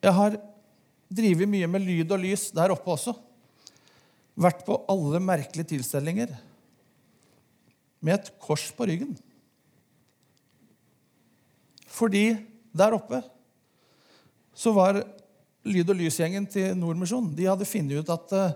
Jeg 0.00 0.16
har 0.16 0.38
drevet 1.12 1.50
mye 1.50 1.68
med 1.68 1.84
lyd 1.84 2.14
og 2.14 2.22
lys 2.22 2.46
der 2.56 2.72
oppe 2.72 2.94
også 2.94 3.12
vært 4.40 4.62
på 4.64 4.78
alle 4.88 5.20
merkelige 5.20 5.74
tilstelninger 5.74 6.32
med 8.00 8.14
et 8.16 8.30
kors 8.40 8.70
på 8.72 8.86
ryggen. 8.88 9.12
Fordi 11.90 12.24
der 12.72 12.96
oppe 12.96 13.20
så 14.56 14.72
var 14.72 15.02
lyd- 15.66 15.92
og 15.92 15.98
lysgjengen 15.98 16.46
til 16.50 16.72
Nordmisjon 16.78 17.32
De 17.36 17.48
hadde 17.48 17.68
funnet 17.68 18.00
ut 18.00 18.12
at 18.14 18.32
eh, 18.36 18.54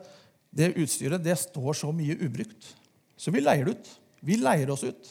det 0.55 0.75
utstyret 0.79 1.23
det 1.23 1.35
står 1.41 1.75
så 1.75 1.91
mye 1.91 2.15
ubrukt. 2.23 2.69
Så 3.19 3.33
vi 3.35 3.43
leier 3.43 3.67
det 3.67 3.75
ut. 3.75 3.89
Vi 4.25 4.39
leier 4.39 4.71
oss 4.71 4.85
ut 4.87 5.11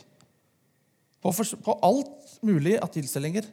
på, 1.23 1.31
på 1.63 1.75
alt 1.83 2.37
mulig 2.43 2.77
av 2.79 2.91
tilstelninger. 2.93 3.45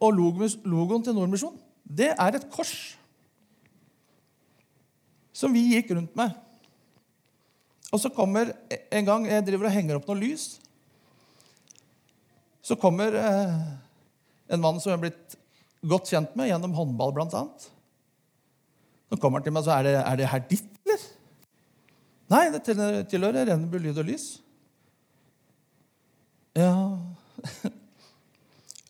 Og 0.00 0.16
logoen 0.16 1.04
til 1.04 1.16
Nordmisjon, 1.16 1.56
det 1.84 2.10
er 2.12 2.36
et 2.36 2.48
kors 2.52 2.96
som 5.36 5.52
vi 5.52 5.62
gikk 5.74 5.92
rundt 5.96 6.16
med. 6.16 6.32
Og 7.92 8.00
så 8.02 8.10
kommer 8.12 8.50
en 8.68 9.08
gang 9.08 9.28
jeg 9.28 9.44
driver 9.46 9.68
og 9.68 9.76
henger 9.76 9.98
opp 9.98 10.08
noe 10.08 10.18
lys. 10.18 10.56
Så 12.64 12.76
kommer 12.80 13.14
eh, 13.20 13.58
en 14.52 14.62
mann 14.62 14.80
som 14.82 14.90
jeg 14.90 14.98
er 14.98 15.04
blitt 15.06 15.36
godt 15.86 16.10
kjent 16.10 16.34
med 16.36 16.50
gjennom 16.50 16.74
håndball, 16.76 17.14
blant 17.14 17.36
annet. 17.36 17.68
Så 19.10 19.18
kommer 19.20 19.38
han 19.38 19.46
til 19.46 19.54
meg 19.54 19.62
og 19.62 19.68
så 19.68 19.76
er 19.76 19.86
det, 19.86 19.94
er 20.00 20.18
det 20.18 20.30
her 20.32 20.42
ditt, 20.50 20.70
eller? 20.84 21.04
Nei, 22.32 22.42
det 22.50 22.62
tilhører 22.66 23.46
Rennebu 23.46 23.78
Lyd 23.78 24.00
og 24.02 24.08
Lys. 24.08 24.26
Ja 26.56 26.72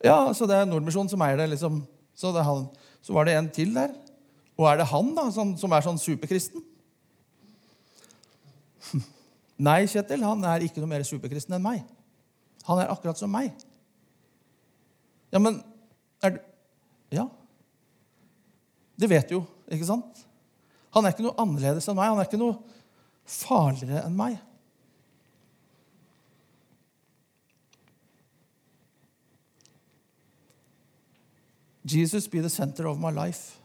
Ja, 0.07 0.17
så 0.37 0.45
det 0.49 0.55
er 0.55 0.67
Nordmisjonen 0.69 1.09
som 1.11 1.21
eier 1.25 1.39
det, 1.39 1.49
liksom. 1.55 1.81
Så, 2.17 2.31
det 2.33 2.43
så, 2.45 3.13
var 3.13 3.25
det 3.25 3.33
en 3.37 3.49
til 3.53 3.73
der. 3.75 3.95
Og 4.57 4.67
er 4.69 4.79
det 4.79 4.89
han, 4.89 5.09
da, 5.17 5.27
som, 5.33 5.55
som 5.57 5.73
er 5.73 5.85
sånn 5.85 5.99
superkristen? 6.01 6.63
Nei, 9.67 9.81
Kjetil, 9.89 10.25
han 10.25 10.45
er 10.45 10.65
ikke 10.65 10.81
noe 10.83 10.91
mer 10.93 11.05
superkristen 11.05 11.57
enn 11.57 11.65
meg. 11.65 11.81
Han 12.69 12.81
er 12.81 12.93
akkurat 12.93 13.19
som 13.19 13.31
meg. 13.33 13.51
Ja, 15.33 15.41
men 15.41 15.61
er 16.23 16.37
du 16.37 16.39
Ja. 17.13 17.27
Det 18.97 19.07
vet 19.09 19.29
du 19.29 19.35
jo, 19.37 19.43
ikke 19.67 19.87
sant? 19.87 20.25
Han 20.95 21.05
er 21.05 21.13
ikke 21.13 21.25
noe 21.25 21.37
annerledes 21.41 21.87
enn 21.89 21.97
meg. 21.97 22.11
Han 22.11 22.21
er 22.21 22.29
ikke 22.29 22.39
noe 22.39 22.57
farligere 23.27 24.05
enn 24.07 24.15
meg. 24.17 24.39
Jesus 31.87 32.27
be 32.27 32.41
the 32.43 32.49
center 32.51 32.87
of 32.87 32.99
my 32.99 33.11
life. 33.15 33.55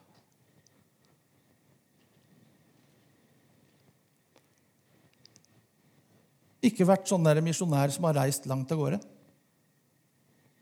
Ikke 6.62 6.86
vært 6.86 7.08
sånn 7.10 7.24
der 7.26 7.40
misjonær 7.42 7.90
som 7.90 8.06
har 8.06 8.20
reist 8.20 8.46
langt 8.46 8.70
av 8.70 8.78
gårde. 8.78 9.00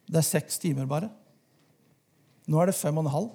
Det 0.09 0.17
er 0.23 0.27
seks 0.27 0.57
timer 0.63 0.89
bare. 0.89 1.11
Nå 2.49 2.57
er 2.63 2.71
det 2.71 2.79
fem 2.79 2.97
og 2.97 3.05
en 3.05 3.13
halv, 3.13 3.35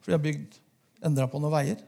for 0.00 0.10
de 0.10 0.16
har 0.16 0.24
bygd 0.24 0.56
endra 1.04 1.28
på 1.30 1.40
noen 1.40 1.54
veier. 1.54 1.82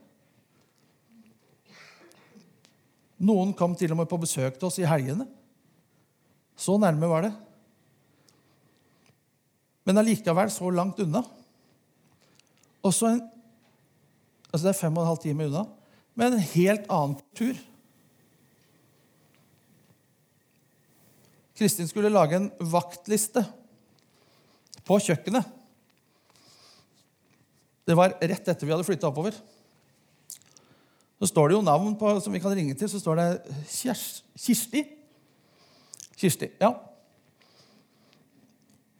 Noen 3.21 3.53
kom 3.57 3.75
til 3.77 3.93
og 3.93 3.99
med 4.01 4.09
på 4.09 4.19
besøk 4.21 4.57
til 4.57 4.69
oss 4.69 4.79
i 4.81 4.87
helgene. 4.87 5.27
Så 6.57 6.77
nærme 6.81 7.09
var 7.09 7.27
det. 7.27 7.31
Men 9.85 10.01
allikevel 10.01 10.49
så 10.53 10.69
langt 10.73 10.99
unna. 11.03 11.23
Også 12.85 13.11
en, 13.11 13.21
altså 14.49 14.63
Det 14.65 14.73
er 14.73 14.79
fem 14.79 14.97
og 14.97 15.03
en 15.03 15.11
halv 15.11 15.21
time 15.21 15.47
unna, 15.49 15.65
men 16.17 16.33
en 16.33 16.47
helt 16.53 16.89
annen 16.89 17.17
kultur. 17.19 17.59
Kristin 21.61 21.89
skulle 21.89 22.09
lage 22.09 22.39
en 22.39 22.49
vaktliste 22.73 23.43
på 24.85 24.97
kjøkkenet. 24.97 25.45
Det 27.87 27.97
var 27.97 28.15
rett 28.19 28.47
etter 28.47 28.67
vi 28.67 28.73
hadde 28.73 28.85
flytta 28.87 29.09
oppover. 29.09 29.35
Så 31.21 31.29
står 31.29 31.51
det 31.51 31.57
jo 31.57 31.65
navn 31.65 31.93
på, 31.99 32.15
som 32.21 32.33
vi 32.33 32.41
kan 32.41 32.53
ringe 32.57 32.73
til. 32.77 32.89
Så 32.89 33.01
står 33.01 33.19
det 33.19 33.27
Kirsti. 33.69 34.85
Kirsti, 36.17 36.51
ja. 36.61 36.71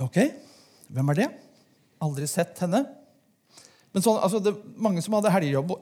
Ok, 0.01 0.17
hvem 0.89 1.11
er 1.13 1.19
det? 1.19 1.27
Aldri 2.01 2.25
sett 2.29 2.57
henne. 2.63 2.81
Men 3.91 4.05
sånn, 4.05 4.21
altså, 4.23 4.39
det 4.41 4.53
mange 4.81 5.03
som 5.03 5.17
hadde 5.17 5.33
helgejobb, 5.33 5.75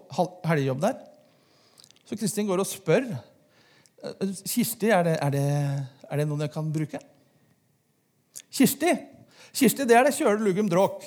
helgejobb 0.47 0.81
der. 0.83 0.97
Så 2.09 2.17
Kristin 2.17 2.47
går 2.49 2.63
og 2.63 2.67
spør. 2.67 3.05
«Eh, 3.99 4.33
Kirsti, 4.47 4.89
er 4.95 5.05
det, 5.05 5.15
er, 5.21 5.35
det, 5.35 5.45
er 6.09 6.21
det, 6.21 6.27
noen 6.27 6.43
jeg 6.47 6.53
kan 6.55 6.71
bruke? 6.73 6.99
Kirsti, 8.49 8.95
Kirsti 9.53 9.85
det 9.87 9.97
er 9.97 10.07
det 10.07 10.15
kjøle 10.17 10.41
lugum 10.41 10.71
dråk. 10.71 11.05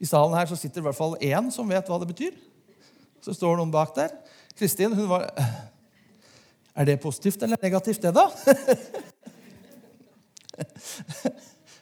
I 0.00 0.08
salen 0.08 0.36
her 0.38 0.48
så 0.48 0.56
sitter 0.56 0.80
i 0.80 0.86
hvert 0.88 0.96
fall 0.96 1.18
én 1.20 1.50
som 1.52 1.68
vet 1.68 1.88
hva 1.88 1.98
det 2.00 2.08
betyr. 2.08 2.34
Så 3.20 3.34
står 3.36 3.58
noen 3.58 3.72
bak 3.72 3.92
der. 3.96 4.14
Kristin 4.56 4.96
hun 4.96 5.08
var 5.10 5.28
Er 6.76 6.86
det 6.86 7.02
positivt 7.02 7.42
eller 7.42 7.58
negativt, 7.60 8.00
det, 8.00 8.14
da? 8.14 8.30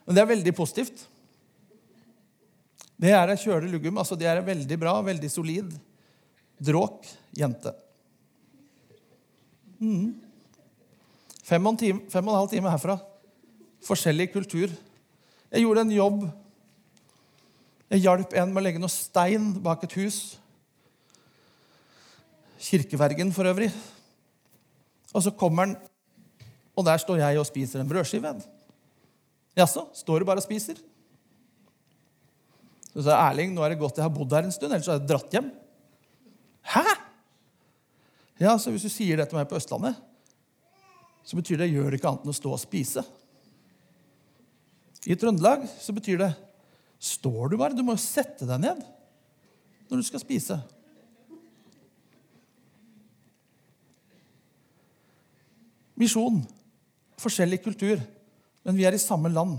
Men 0.07 0.17
det 0.17 0.23
er 0.23 0.31
veldig 0.33 0.55
positivt. 0.57 1.05
Det 2.99 3.13
er 3.15 3.31
ei 3.31 3.39
kjølig 3.39 3.71
lugum. 3.71 3.99
altså 4.01 4.17
Det 4.19 4.27
er 4.27 4.41
veldig 4.43 4.79
bra, 4.81 4.97
veldig 5.07 5.31
solid. 5.31 5.77
Dråk 6.59 7.07
jente. 7.39 7.75
Mm. 9.79 10.17
Fem, 11.45 11.67
og 11.67 11.79
time, 11.79 12.01
fem 12.11 12.27
og 12.27 12.35
en 12.35 12.41
halv 12.41 12.51
time 12.51 12.73
herfra. 12.73 12.99
Forskjellig 13.87 14.33
kultur. 14.33 14.73
Jeg 15.53 15.63
gjorde 15.63 15.87
en 15.87 15.95
jobb. 15.95 16.25
Jeg 17.89 18.05
hjalp 18.05 18.35
en 18.37 18.51
med 18.53 18.61
å 18.61 18.65
legge 18.67 18.81
noe 18.83 18.93
stein 18.93 19.53
bak 19.65 19.87
et 19.87 19.95
hus. 19.97 20.19
Kirkevergen, 22.61 23.33
for 23.33 23.49
øvrig. 23.49 23.71
Og 25.15 25.25
så 25.25 25.33
kommer 25.33 25.65
han, 25.65 25.77
og 26.77 26.85
der 26.85 27.01
står 27.01 27.23
jeg 27.23 27.41
og 27.41 27.49
spiser 27.49 27.81
en 27.81 27.89
brødskive. 27.89 28.35
Jaså, 29.57 29.87
står 29.97 30.21
du 30.21 30.29
bare 30.29 30.43
og 30.43 30.45
spiser? 30.45 30.81
Så 32.93 33.07
sa 33.07 33.17
Erling, 33.29 33.55
nå 33.55 33.65
er 33.65 33.73
det 33.73 33.81
godt 33.81 33.99
jeg 33.99 34.05
har 34.05 34.13
bodd 34.13 34.35
her 34.37 34.45
en 34.45 34.53
stund, 34.53 34.75
ellers 34.75 34.89
har 34.91 34.99
jeg 34.99 35.09
dratt 35.09 35.35
hjem. 35.39 35.49
Hæ? 36.75 36.85
Ja, 38.39 38.59
så 38.59 38.71
Hvis 38.71 38.85
du 38.85 38.93
sier 38.93 39.17
det 39.17 39.31
til 39.31 39.39
meg 39.39 39.49
på 39.51 39.57
Østlandet, 39.59 39.97
så 41.25 41.37
betyr 41.37 41.61
det 41.61 41.71
gjør 41.73 41.91
det 41.91 41.99
ikke 41.99 42.11
annet 42.13 42.27
enn 42.27 42.33
å 42.33 42.37
stå 42.37 42.53
og 42.53 42.61
spise. 42.61 43.03
I 45.09 45.17
Trøndelag 45.17 45.65
så 45.81 45.95
betyr 45.97 46.21
det 46.21 46.31
står 46.99 47.53
du 47.53 47.57
bare. 47.61 47.77
Du 47.77 47.85
må 47.87 47.95
jo 47.97 48.03
sette 48.03 48.47
deg 48.49 48.61
ned 48.63 48.83
når 49.89 50.03
du 50.03 50.07
skal 50.07 50.23
spise. 50.23 50.59
Misjon. 55.99 56.43
Forskjellig 57.19 57.59
kultur 57.65 57.99
men 58.69 58.77
vi 58.77 58.85
er 58.85 58.93
i 58.93 59.01
samme 59.01 59.31
land. 59.33 59.55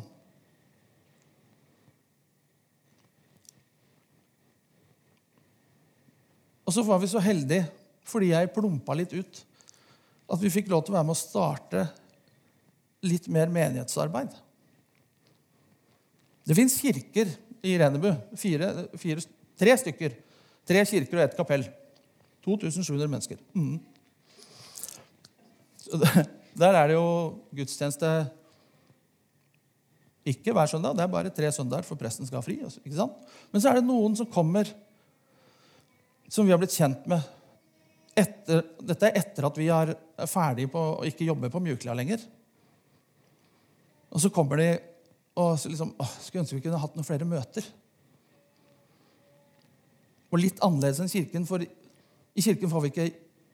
Og 6.70 6.76
så 6.76 6.84
var 6.86 7.00
vi 7.02 7.10
så 7.10 7.22
heldige, 7.26 7.66
fordi 8.06 8.30
jeg 8.30 8.52
plumpa 8.54 8.94
litt 8.94 9.16
ut, 9.18 9.40
at 10.30 10.44
vi 10.44 10.52
fikk 10.54 10.70
lov 10.70 10.84
til 10.86 10.94
å 10.94 11.00
være 11.00 11.08
med 11.10 11.16
å 11.16 11.18
starte 11.18 11.88
litt 13.10 13.26
mer 13.34 13.50
menighetsarbeid. 13.50 14.36
Det 16.50 16.58
fins 16.58 16.80
kirker 16.82 17.30
i 17.62 17.76
Rennebu. 17.78 18.10
Fire, 18.40 18.72
fire, 18.98 19.22
tre 19.60 19.76
stykker. 19.78 20.16
Tre 20.66 20.82
kirker 20.90 21.20
og 21.20 21.26
ett 21.28 21.38
kapell. 21.38 21.68
2700 22.46 23.12
mennesker. 23.12 23.38
Mm. 23.54 23.78
Der 26.60 26.76
er 26.76 26.90
det 26.90 26.98
jo 26.98 27.10
gudstjeneste 27.56 28.10
ikke 30.30 30.54
hver 30.54 30.70
søndag, 30.70 30.94
det 30.98 31.04
er 31.06 31.12
bare 31.12 31.32
tre 31.34 31.50
søndager, 31.54 31.86
for 31.88 31.98
presten 31.98 32.28
skal 32.28 32.42
ha 32.42 32.46
fri. 32.46 32.60
Altså, 32.66 32.82
ikke 32.84 32.98
sant? 32.98 33.16
Men 33.50 33.62
så 33.62 33.72
er 33.72 33.80
det 33.80 33.88
noen 33.88 34.18
som 34.18 34.28
kommer, 34.30 34.68
som 36.30 36.46
vi 36.46 36.54
har 36.54 36.60
blitt 36.62 36.76
kjent 36.76 37.08
med. 37.10 37.24
Etter, 38.20 38.66
dette 38.84 39.08
er 39.08 39.22
etter 39.22 39.48
at 39.48 39.58
vi 39.58 39.70
er 39.74 39.94
ferdige 40.30 40.72
på 40.74 40.84
å 40.98 41.08
ikke 41.08 41.28
jobbe 41.30 41.50
på 41.54 41.62
Mjuklia 41.64 41.96
lenger. 41.98 42.26
Og 44.14 44.22
så 44.22 44.32
kommer 44.34 44.60
de 44.60 44.70
og 45.40 45.56
liksom 45.70 45.94
å, 45.96 46.08
Skulle 46.20 46.44
ønske 46.44 46.58
vi 46.58 46.66
kunne 46.66 46.82
hatt 46.82 46.98
noen 46.98 47.08
flere 47.08 47.28
møter. 47.28 47.66
Og 50.30 50.42
litt 50.42 50.60
annerledes 50.66 51.00
enn 51.02 51.12
kirken, 51.12 51.48
for 51.50 51.64
i 51.64 52.44
kirken 52.44 52.70
får 52.70 52.84
vi 52.86 52.92
ikke, 52.92 53.08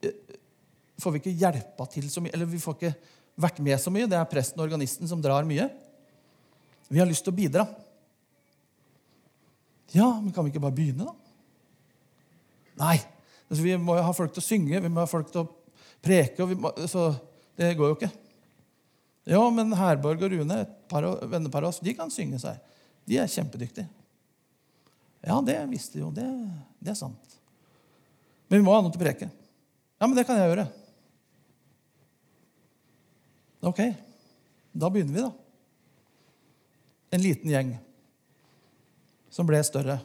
eh, 0.04 0.40
får 1.00 1.16
vi 1.16 1.22
ikke 1.22 1.36
hjelpa 1.40 1.88
til 1.94 2.10
så 2.12 2.24
mye. 2.24 2.34
Eller 2.36 2.50
vi 2.50 2.62
får 2.62 2.78
ikke 2.78 2.94
vært 3.40 3.62
med 3.64 3.80
så 3.80 3.94
mye. 3.94 4.10
Det 4.10 4.18
er 4.18 4.32
presten 4.32 4.60
og 4.60 4.68
organisten 4.68 5.08
som 5.08 5.22
drar 5.24 5.48
mye. 5.48 5.70
Vi 6.90 7.00
har 7.00 7.08
lyst 7.08 7.24
til 7.26 7.34
å 7.34 7.38
bidra. 7.38 7.66
Ja, 9.96 10.10
men 10.20 10.34
kan 10.34 10.44
vi 10.44 10.52
ikke 10.52 10.64
bare 10.66 10.76
begynne, 10.76 11.06
da? 11.08 11.14
Nei. 12.82 12.98
Altså, 13.46 13.62
vi 13.64 13.78
må 13.78 13.96
jo 13.96 14.04
ha 14.04 14.12
folk 14.12 14.34
til 14.34 14.42
å 14.42 14.46
synge, 14.46 14.82
vi 14.82 14.92
må 14.92 15.04
ha 15.04 15.08
folk 15.10 15.32
til 15.32 15.46
å 15.46 15.50
preke. 16.04 16.48
Må, 16.60 16.74
så 16.90 17.14
det 17.56 17.76
går 17.78 17.94
jo 17.94 17.98
ikke. 18.00 18.12
Ja, 19.26 19.42
men 19.50 19.74
Herborg 19.74 20.22
og 20.26 20.34
Rune, 20.36 20.60
et 20.62 20.74
par 20.92 21.08
vennepar 21.26 21.66
av 21.66 21.74
oss, 21.74 21.82
de 21.82 21.96
kan 21.98 22.12
synge 22.14 22.40
seg. 22.42 22.60
De 23.10 23.18
er 23.22 23.30
kjempedyktige. 23.32 23.88
Ja, 25.26 25.40
det 25.42 25.58
visste 25.72 25.98
jo. 26.02 26.12
Det, 26.14 26.26
det 26.78 26.94
er 26.94 27.00
sant. 27.00 27.40
Men 28.48 28.62
vi 28.62 28.66
må 28.68 28.76
ha 28.76 28.84
noe 28.86 28.94
til 28.94 29.02
å 29.02 29.06
preke. 29.06 29.32
Ja, 29.98 30.06
men 30.06 30.14
det 30.18 30.28
kan 30.28 30.38
jeg 30.38 30.52
gjøre. 30.52 30.68
Ok, 33.66 33.82
da 34.78 34.92
begynner 34.94 35.16
vi, 35.16 35.26
da 35.26 35.34
en 37.16 37.22
liten 37.22 37.52
gjeng 37.52 37.78
som 39.32 39.48
ble 39.48 39.62
større. 39.64 40.00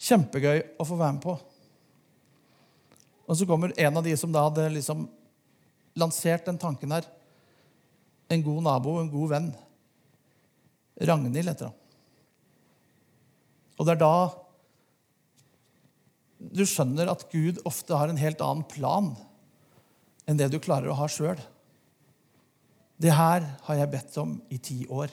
Kjempegøy 0.00 0.62
å 0.80 0.86
få 0.86 0.98
være 0.98 1.16
med 1.16 1.24
på. 1.24 1.34
Og 3.26 3.38
så 3.38 3.46
kommer 3.46 3.74
en 3.74 3.98
av 3.98 4.06
de 4.06 4.14
som 4.18 4.32
da 4.34 4.46
hadde 4.46 4.68
liksom 4.76 5.04
lansert 5.98 6.46
den 6.46 6.58
tanken 6.60 6.92
her. 6.94 7.06
En 8.30 8.44
god 8.46 8.62
nabo, 8.66 8.98
en 9.00 9.10
god 9.10 9.32
venn. 9.34 9.50
Ragnhild 11.00 11.50
heter 11.50 11.70
han. 11.70 11.76
Og 13.80 13.86
det 13.88 13.96
er 13.96 14.02
da 14.02 14.14
du 16.40 16.62
skjønner 16.68 17.08
at 17.12 17.26
Gud 17.32 17.60
ofte 17.68 17.96
har 17.96 18.10
en 18.10 18.20
helt 18.20 18.40
annen 18.44 18.64
plan 18.68 19.12
enn 20.28 20.38
det 20.40 20.50
du 20.52 20.60
klarer 20.62 20.92
å 20.92 20.98
ha 21.00 21.08
sjøl. 21.10 21.40
Det 23.00 23.12
her 23.16 23.44
har 23.66 23.78
jeg 23.78 23.92
bedt 23.92 24.16
om 24.20 24.36
i 24.52 24.58
ti 24.60 24.82
år. 24.92 25.12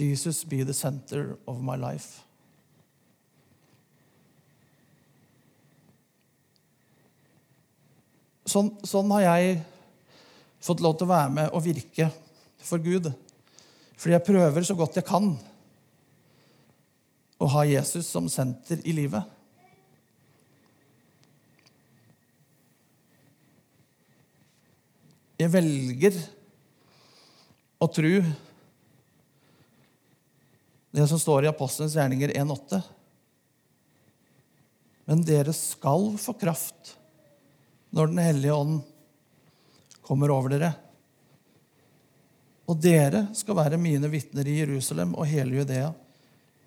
Jesus 0.00 0.42
be 0.44 0.64
the 0.64 0.74
center 0.74 1.36
of 1.46 1.60
my 1.62 1.76
life. 1.76 2.22
Sånn, 8.50 8.72
sånn, 8.82 9.12
har 9.14 9.22
jeg 9.28 9.60
fått 10.64 10.82
lov 10.82 10.96
til 10.98 11.06
å 11.06 11.12
være 11.12 11.34
med 11.36 11.52
og 11.54 11.62
virke 11.62 12.08
for 12.64 12.82
Gud. 12.82 13.10
Fordi 14.00 14.16
jeg 14.16 14.26
prøver 14.26 14.66
så 14.66 14.74
godt 14.78 14.98
jeg 14.98 15.06
kan 15.06 15.30
å 17.40 17.48
ha 17.54 17.62
Jesus 17.68 18.08
som 18.10 18.26
senter 18.32 18.82
i 18.84 18.96
livet. 18.96 19.22
Jeg 25.40 25.48
velger 25.54 26.18
å 27.80 27.86
tro 27.88 28.12
det 30.90 31.06
som 31.08 31.20
står 31.20 31.44
i 31.44 31.50
Apostelens 31.50 31.94
gjerninger 31.94 32.32
1,8. 32.34 32.80
Men 35.10 35.22
dere 35.26 35.52
skal 35.54 36.12
få 36.18 36.34
kraft 36.38 36.96
når 37.90 38.06
Den 38.06 38.18
hellige 38.22 38.54
ånd 38.54 38.80
kommer 40.06 40.30
over 40.30 40.52
dere. 40.52 40.72
Og 42.70 42.78
dere 42.78 43.24
skal 43.34 43.58
være 43.58 43.80
mine 43.82 44.10
vitner 44.10 44.46
i 44.46 44.60
Jerusalem 44.60 45.16
og 45.18 45.26
hele 45.26 45.58
Judea, 45.58 45.90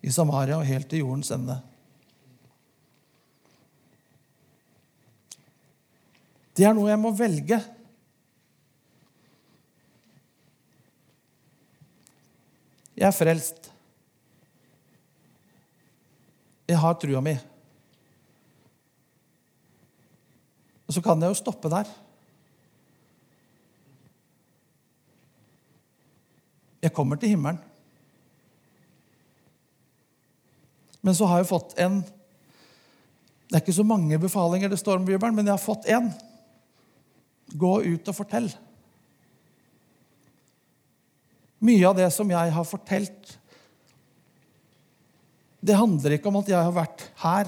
i 0.03 0.11
Samaria 0.11 0.57
og 0.59 0.67
helt 0.67 0.89
til 0.91 1.05
jordens 1.05 1.31
ende. 1.31 1.55
Det 6.53 6.67
er 6.67 6.75
noe 6.75 6.91
jeg 6.91 7.01
må 7.01 7.13
velge. 7.15 7.59
Jeg 12.93 13.07
er 13.07 13.15
frelst. 13.15 13.72
Jeg 16.67 16.79
har 16.79 16.95
trua 16.99 17.21
mi. 17.23 17.33
Og 20.87 20.95
så 20.95 21.03
kan 21.03 21.21
jeg 21.21 21.31
jo 21.31 21.39
stoppe 21.39 21.71
der. 21.71 21.89
Jeg 26.83 26.93
kommer 26.93 27.19
til 27.19 27.33
himmelen. 27.33 27.59
Men 31.03 31.15
så 31.15 31.27
har 31.27 31.41
jeg 31.41 31.49
fått 31.51 31.73
en 31.83 32.01
Det 32.03 33.57
er 33.57 33.61
ikke 33.61 33.75
så 33.75 33.83
mange 33.85 34.17
befalinger 34.17 34.71
det 34.71 34.79
står 34.79 34.97
om 34.97 35.05
Bibelen, 35.05 35.35
men 35.35 35.45
jeg 35.45 35.53
har 35.53 35.61
fått 35.61 35.85
én. 35.85 36.07
Gå 37.53 37.73
ut 37.85 38.07
og 38.09 38.15
fortell. 38.17 38.47
Mye 41.61 41.85
av 41.85 41.99
det 41.99 42.07
som 42.15 42.31
jeg 42.33 42.53
har 42.55 42.65
fortalt, 42.65 43.35
det 45.63 45.77
handler 45.79 46.17
ikke 46.17 46.27
om 46.27 46.41
at 46.41 46.49
jeg 46.51 46.59
har 46.59 46.75
vært 46.75 47.05
her 47.21 47.47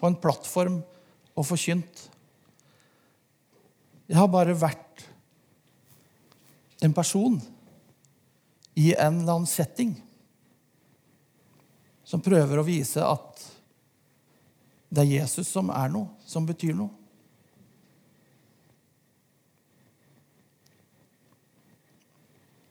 på 0.00 0.08
en 0.08 0.16
plattform 0.16 0.78
og 1.36 1.46
forkynt. 1.46 2.06
Jeg 4.08 4.16
har 4.16 4.30
bare 4.32 4.56
vært 4.56 5.04
en 6.84 6.96
person 6.96 7.36
i 8.76 8.90
en 8.92 9.20
eller 9.20 9.36
annen 9.36 9.48
setting 9.48 9.94
som 12.04 12.24
prøver 12.24 12.60
å 12.60 12.66
vise 12.66 13.04
at 13.04 13.44
det 14.94 15.04
er 15.04 15.14
Jesus 15.18 15.48
som 15.50 15.72
er 15.74 15.92
noe, 15.92 16.12
som 16.24 16.44
betyr 16.46 16.76
noe. 16.76 16.92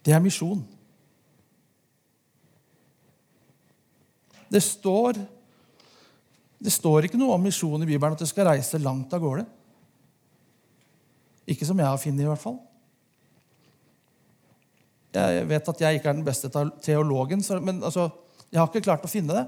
Det 0.04 0.13
er 0.13 0.24
misjon. 0.24 0.62
Det 4.53 4.61
står, 4.61 5.17
det 6.61 6.73
står 6.73 7.07
ikke 7.07 7.17
noe 7.17 7.33
om 7.33 7.41
misjon 7.41 7.81
i 7.81 7.87
Bibelen, 7.89 8.13
at 8.13 8.21
du 8.21 8.29
skal 8.29 8.51
reise 8.51 8.81
langt 8.81 9.13
av 9.15 9.23
gårde. 9.23 9.47
Ikke 11.49 11.65
som 11.65 11.79
jeg 11.81 11.89
har 11.89 11.97
funnet, 11.97 12.21
i 12.21 12.29
hvert 12.29 12.43
fall. 12.43 12.59
Jeg 15.13 15.49
vet 15.49 15.73
at 15.73 15.81
jeg 15.81 15.97
ikke 15.97 16.09
er 16.09 16.17
den 16.17 16.25
beste 16.25 16.49
teologen, 16.85 17.41
men 17.65 17.81
altså, 17.83 18.07
jeg 18.51 18.61
har 18.61 18.69
ikke 18.69 18.85
klart 18.85 19.05
å 19.05 19.09
finne 19.11 19.33
det. 19.33 19.45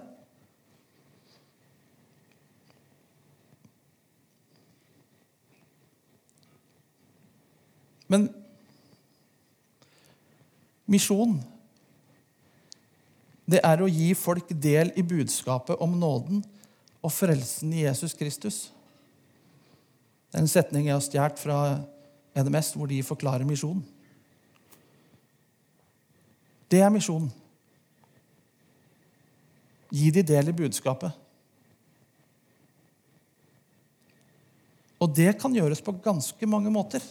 Men 8.09 8.27
misjon 10.85 11.39
det 13.45 13.61
er 13.61 13.81
å 13.81 13.89
gi 13.89 14.09
folk 14.17 14.49
del 14.49 14.89
i 14.97 15.03
budskapet 15.05 15.81
om 15.83 15.93
nåden 15.99 16.41
og 17.05 17.13
frelsen 17.13 17.73
i 17.77 17.83
Jesus 17.83 18.15
Kristus. 18.17 18.57
Det 20.31 20.39
er 20.39 20.45
en 20.45 20.51
setning 20.51 20.89
jeg 20.89 20.97
har 20.97 21.03
stjålet 21.05 21.41
fra 21.41 21.59
NMS, 22.35 22.73
hvor 22.75 22.89
de 22.89 23.03
forklarer 23.05 23.47
misjon. 23.47 23.83
Det 26.67 26.81
er 26.81 26.89
misjonen. 26.91 27.29
Gi 29.93 30.09
de 30.11 30.25
del 30.25 30.49
i 30.49 30.57
budskapet. 30.57 31.13
Og 34.99 35.11
det 35.13 35.37
kan 35.37 35.53
gjøres 35.53 35.83
på 35.85 35.93
ganske 36.03 36.49
mange 36.49 36.73
måter. 36.73 37.03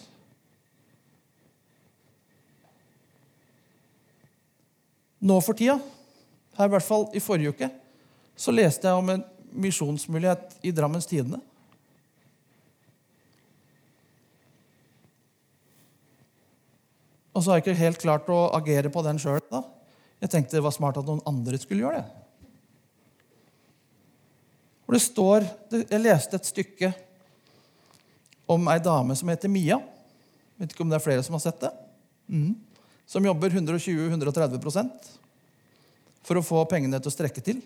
Nå 5.25 5.39
for 5.41 5.57
tida 5.57 5.79
her, 6.57 6.69
i 6.69 6.73
hvert 6.75 6.87
fall 6.87 7.09
i 7.15 7.23
forrige 7.23 7.55
uke, 7.55 7.71
så 8.37 8.55
leste 8.55 8.89
jeg 8.89 8.99
om 8.99 9.11
en 9.13 9.25
misjonsmulighet 9.55 10.57
i 10.67 10.73
Drammens 10.75 11.07
Tidende. 11.07 11.41
Og 17.35 17.43
så 17.43 17.51
har 17.51 17.59
jeg 17.59 17.65
ikke 17.65 17.81
helt 17.81 18.03
klart 18.03 18.29
å 18.31 18.45
agere 18.55 18.91
på 18.95 19.03
den 19.07 19.19
sjøl. 19.19 19.43
Jeg 20.23 20.31
tenkte 20.31 20.59
det 20.59 20.65
var 20.65 20.75
smart 20.75 20.99
at 21.01 21.09
noen 21.09 21.25
andre 21.27 21.59
skulle 21.59 21.83
gjøre 21.83 22.03
det. 22.03 22.21
Og 24.85 24.95
det 24.95 25.03
står, 25.03 25.47
Jeg 25.73 26.01
leste 26.01 26.37
et 26.37 26.47
stykke 26.47 26.93
om 28.47 28.69
ei 28.69 28.79
dame 28.79 29.17
som 29.17 29.29
heter 29.33 29.51
Mia. 29.51 29.81
Vet 30.61 30.75
ikke 30.75 30.85
om 30.85 30.93
det 30.93 31.01
er 31.01 31.07
flere 31.07 31.25
som 31.27 31.35
har 31.35 31.43
sett 31.43 31.61
det. 31.65 31.73
Mm. 32.29 32.55
Som 33.07 33.25
jobber 33.27 33.51
120-130 33.51 35.24
for 36.25 36.41
å 36.41 36.45
få 36.45 36.65
pengene 36.71 37.01
til 37.01 37.13
å 37.13 37.15
strekke 37.15 37.43
til. 37.45 37.61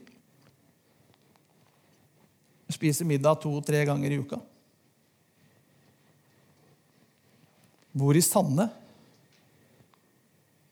Spiser 2.68 3.08
middag 3.08 3.40
to-tre 3.42 3.84
ganger 3.88 4.12
i 4.12 4.20
uka. 4.20 4.40
Bor 7.98 8.18
i 8.18 8.22
Sande. 8.22 8.68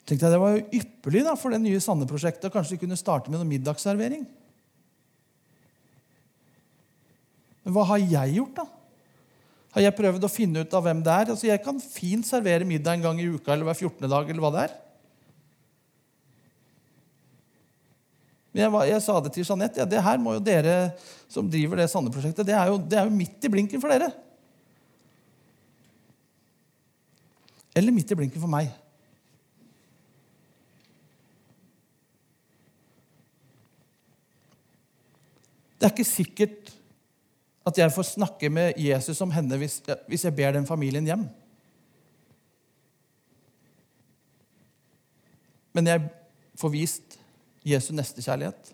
Tenkte 0.07 0.29
jeg 0.29 0.35
Det 0.35 0.40
var 0.42 0.55
jo 0.55 0.66
ypperlig 0.79 1.25
da, 1.27 1.35
for 1.38 1.55
det 1.55 1.62
nye 1.62 1.83
Sande-prosjektet. 1.83 2.53
Kanskje 2.53 2.77
vi 2.77 2.83
kunne 2.85 2.99
starte 2.99 3.33
med 3.33 3.40
noe 3.40 3.49
middagsservering. 3.49 4.27
Men 7.64 7.75
hva 7.75 7.87
har 7.88 8.03
jeg 8.03 8.37
gjort, 8.37 8.61
da? 8.61 8.66
Har 9.77 9.83
jeg 9.83 9.96
prøvd 9.99 10.25
å 10.25 10.33
finne 10.33 10.62
ut 10.62 10.75
av 10.79 10.85
hvem 10.87 11.03
det 11.05 11.12
er? 11.12 11.31
Altså, 11.35 11.49
Jeg 11.51 11.64
kan 11.64 11.81
fint 11.83 12.25
servere 12.25 12.64
middag 12.64 12.96
en 12.96 13.09
gang 13.09 13.18
i 13.20 13.27
uka 13.27 13.53
eller 13.53 13.66
hver 13.66 13.77
14. 13.77 14.09
dag. 14.09 14.31
eller 14.31 14.40
hva 14.44 14.53
det 14.55 14.62
er. 14.70 14.77
Men 18.56 18.62
jeg, 18.64 18.88
jeg, 18.88 19.02
sa 19.04 19.14
det 19.20 19.30
til 19.34 19.44
Jeanette. 19.44 19.82
Ja, 19.82 19.84
det 19.84 20.00
her 20.00 20.16
må 20.16 20.32
jo 20.32 20.40
dere 20.40 20.76
som 21.28 21.44
driver 21.52 21.76
det 21.76 21.90
Sande-prosjektet, 21.92 22.46
det, 22.48 22.56
det, 22.88 22.96
er 22.96 23.04
jo 23.04 23.12
midt 23.12 23.44
i 23.44 23.50
blinken 23.52 23.82
for 23.82 23.92
dere. 23.92 24.08
Eller 27.76 27.92
midt 27.92 28.14
i 28.14 28.16
blinken 28.16 28.40
for 28.40 28.48
meg. 28.48 28.70
Det 35.76 35.84
er 35.84 35.92
ikke 35.92 36.08
sikkert 36.08 36.72
at 37.68 37.76
jeg 37.76 37.92
får 37.92 38.08
snakke 38.14 38.48
med 38.48 38.80
Jesus 38.80 39.20
om 39.20 39.36
henne 39.36 39.60
hvis, 39.60 39.82
hvis 40.08 40.24
jeg 40.24 40.36
ber 40.38 40.56
den 40.56 40.64
familien 40.64 41.04
hjem. 41.04 41.28
Men 45.76 45.92
jeg 45.92 46.08
får 46.56 46.72
vist 46.72 47.05
Jesu 47.66 47.92
nestekjærlighet. 47.96 48.72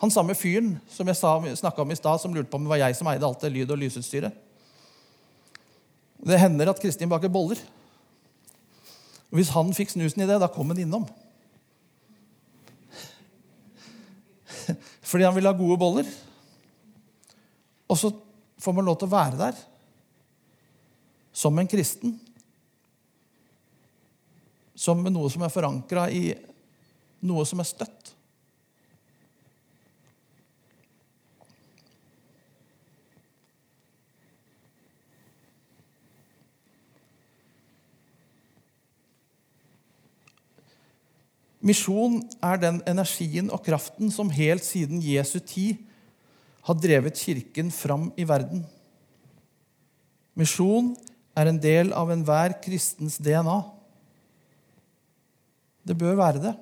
Han 0.00 0.10
samme 0.10 0.34
fyren 0.34 0.78
som 0.88 1.08
jeg 1.08 1.18
snakka 1.60 1.82
om 1.82 1.90
i 1.92 1.98
stad, 1.98 2.18
som 2.22 2.32
lurte 2.34 2.48
på 2.50 2.56
om 2.56 2.64
det 2.64 2.72
var 2.72 2.80
jeg 2.80 2.96
som 2.96 3.08
eide 3.12 3.26
alt 3.26 3.42
det 3.44 3.52
lyd- 3.52 3.70
og 3.70 3.78
lysutstyret. 3.78 4.32
Det 6.20 6.40
hender 6.40 6.70
at 6.72 6.80
Kristin 6.80 7.08
baker 7.08 7.28
boller. 7.32 7.60
Og 9.30 9.38
Hvis 9.38 9.52
han 9.54 9.74
fikk 9.76 9.92
snusen 9.92 10.24
i 10.24 10.28
det, 10.28 10.40
da 10.40 10.48
kom 10.50 10.72
han 10.72 10.80
innom. 10.80 11.04
Fordi 15.10 15.24
han 15.24 15.34
ville 15.36 15.52
ha 15.52 15.56
gode 15.56 15.78
boller. 15.78 16.08
Og 17.90 17.98
så 17.98 18.10
får 18.60 18.76
man 18.76 18.88
lov 18.88 18.98
til 19.00 19.08
å 19.08 19.14
være 19.14 19.38
der 19.38 19.60
som 21.32 21.58
en 21.58 21.68
kristen 21.70 22.18
som 24.80 25.02
noe 25.12 25.28
som 25.32 25.44
er 25.44 25.52
forankra 25.52 26.06
i 26.08 26.30
noe 27.28 27.44
som 27.48 27.60
er 27.60 27.68
støtt. 27.68 28.14
Misjon 41.60 42.22
er 42.40 42.56
den 42.56 42.78
energien 42.88 43.50
og 43.52 43.60
kraften 43.66 44.08
som 44.08 44.32
helt 44.32 44.64
siden 44.64 45.02
Jesu 45.04 45.36
tid 45.44 45.82
har 46.64 46.78
drevet 46.80 47.20
Kirken 47.20 47.68
fram 47.74 48.08
i 48.16 48.24
verden. 48.24 48.64
Misjon 50.40 50.94
er 51.36 51.50
en 51.50 51.60
del 51.60 51.92
av 51.92 52.08
enhver 52.14 52.56
kristens 52.64 53.18
DNA. 53.20 53.58
Det 55.90 55.96
bør 55.98 56.14
være 56.14 56.42
det. 56.44 56.52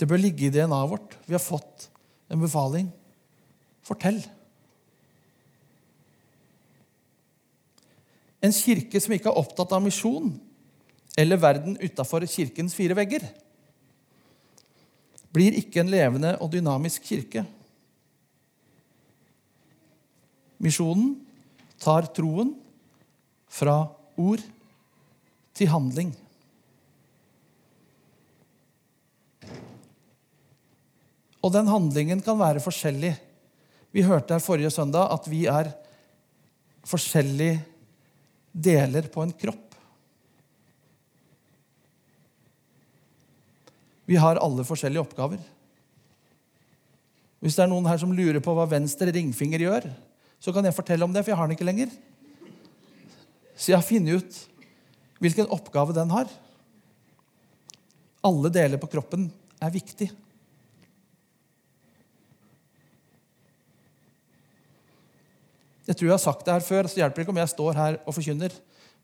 Det 0.00 0.08
bør 0.08 0.20
ligge 0.22 0.46
i 0.48 0.52
DNA-et 0.52 0.92
vårt. 0.94 1.18
Vi 1.26 1.36
har 1.36 1.42
fått 1.44 1.90
en 2.32 2.40
befaling. 2.40 2.88
Fortell. 3.84 4.22
En 8.42 8.54
kirke 8.56 9.02
som 9.02 9.12
ikke 9.14 9.28
er 9.28 9.38
opptatt 9.42 9.74
av 9.76 9.84
misjon 9.84 10.32
eller 11.20 11.36
verden 11.36 11.76
utafor 11.76 12.24
kirkens 12.24 12.72
fire 12.72 12.96
vegger, 12.96 13.26
blir 15.32 15.58
ikke 15.60 15.82
en 15.82 15.92
levende 15.92 16.32
og 16.40 16.48
dynamisk 16.54 17.04
kirke. 17.04 17.44
Misjonen 20.62 21.14
tar 21.82 22.08
troen 22.16 22.54
fra 23.52 23.76
ord 24.16 24.42
til 25.52 25.68
handling. 25.68 26.16
Og 31.42 31.52
den 31.54 31.68
handlingen 31.70 32.22
kan 32.22 32.38
være 32.38 32.62
forskjellig. 32.62 33.12
Vi 33.92 34.04
hørte 34.06 34.36
her 34.36 34.42
forrige 34.42 34.70
søndag 34.72 35.10
at 35.12 35.26
vi 35.28 35.44
er 35.50 35.72
forskjellige 36.86 37.60
deler 38.52 39.08
på 39.12 39.24
en 39.24 39.34
kropp. 39.34 39.72
Vi 44.06 44.18
har 44.18 44.40
alle 44.42 44.64
forskjellige 44.66 45.02
oppgaver. 45.02 45.42
Hvis 47.42 47.56
det 47.58 47.64
er 47.64 47.70
noen 47.72 47.86
her 47.90 47.98
som 47.98 48.12
lurer 48.14 48.42
på 48.42 48.54
hva 48.54 48.68
venstre 48.70 49.10
ringfinger 49.14 49.64
gjør, 49.64 49.86
så 50.42 50.54
kan 50.54 50.66
jeg 50.66 50.76
fortelle 50.76 51.06
om 51.06 51.14
det, 51.14 51.22
for 51.22 51.32
jeg 51.32 51.38
har 51.38 51.48
den 51.48 51.56
ikke 51.56 51.66
lenger. 51.66 51.92
Så 53.56 53.72
jeg 53.72 53.78
har 53.78 53.86
funnet 53.86 54.22
ut 54.22 54.40
hvilken 55.22 55.50
oppgave 55.54 55.94
den 55.94 56.10
har. 56.14 56.30
Alle 58.26 58.50
deler 58.54 58.78
på 58.82 58.90
kroppen 58.90 59.28
er 59.62 59.74
viktig. 59.74 60.10
Jeg 65.92 65.98
tror 65.98 66.06
jeg 66.08 66.14
har 66.14 66.20
sagt 66.22 66.46
det 66.46 66.52
her 66.54 66.64
før, 66.64 66.86
så 66.88 66.96
hjelper 67.02 67.20
ikke 67.20 67.32
om 67.34 67.38
jeg 67.42 67.48
står 67.52 67.74
her 67.76 67.96
og 68.08 68.14
forkynner 68.16 68.54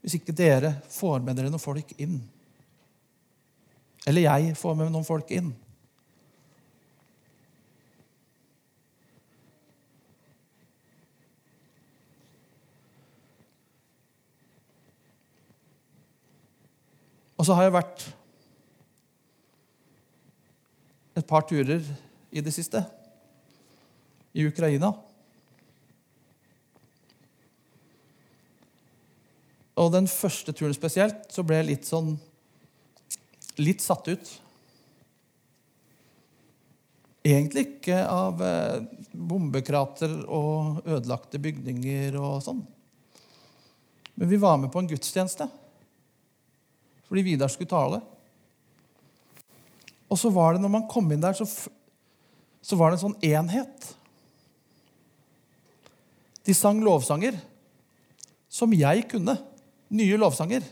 hvis 0.01 0.15
ikke 0.17 0.33
dere 0.33 0.71
får 0.89 1.19
med 1.21 1.37
dere 1.37 1.51
noen 1.53 1.61
folk 1.61 1.91
inn. 2.01 2.15
Eller 4.09 4.25
jeg 4.25 4.55
får 4.57 4.77
med 4.79 4.89
noen 4.95 5.05
folk 5.05 5.29
inn. 5.37 5.51
Og 17.37 17.45
så 17.45 17.59
har 17.59 17.69
jeg 17.69 17.75
vært 17.77 18.07
et 21.21 21.29
par 21.29 21.45
turer 21.53 21.85
i 22.33 22.41
det 22.41 22.57
siste 22.57 22.81
i 24.33 24.49
Ukraina. 24.49 24.95
Og 29.79 29.93
den 29.95 30.09
første 30.11 30.55
turen 30.57 30.75
spesielt 30.75 31.29
så 31.33 31.45
ble 31.47 31.61
jeg 31.61 31.71
litt 31.71 31.89
sånn 31.89 32.17
litt 33.59 33.83
satt 33.83 34.07
ut. 34.11 34.31
Egentlig 37.27 37.65
ikke 37.67 37.99
av 38.07 38.43
eh, 38.45 38.85
bombekrater 39.13 40.13
og 40.25 40.85
ødelagte 40.87 41.41
bygninger 41.43 42.17
og 42.19 42.39
sånn. 42.45 42.63
Men 44.19 44.31
vi 44.31 44.39
var 44.41 44.59
med 44.59 44.73
på 44.75 44.83
en 44.83 44.91
gudstjeneste 44.91 45.49
fordi 47.09 47.23
Vidar 47.25 47.49
skulle 47.49 47.71
tale. 47.71 48.03
Og 50.13 50.19
så 50.21 50.29
var 50.33 50.53
det, 50.53 50.61
når 50.61 50.73
man 50.75 50.89
kom 50.93 51.07
inn 51.13 51.23
der, 51.23 51.33
så, 51.33 51.47
så 52.61 52.77
var 52.77 52.91
det 52.91 52.99
en 52.99 53.05
sånn 53.07 53.23
enhet. 53.25 53.87
De 56.45 56.53
sang 56.57 56.83
lovsanger 56.85 57.39
som 58.53 58.75
jeg 58.77 59.07
kunne 59.09 59.39
nye 59.91 60.17
lovsanger. 60.21 60.65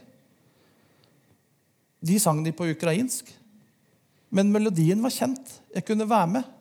De 2.07 2.19
sang 2.21 2.43
de 2.45 2.53
på 2.53 2.69
ukrainsk, 2.71 3.31
men 4.31 4.53
melodien 4.53 5.03
var 5.03 5.15
kjent. 5.15 5.61
Jeg 5.75 5.85
kunne 5.87 6.09
være 6.09 6.33
med. 6.37 6.53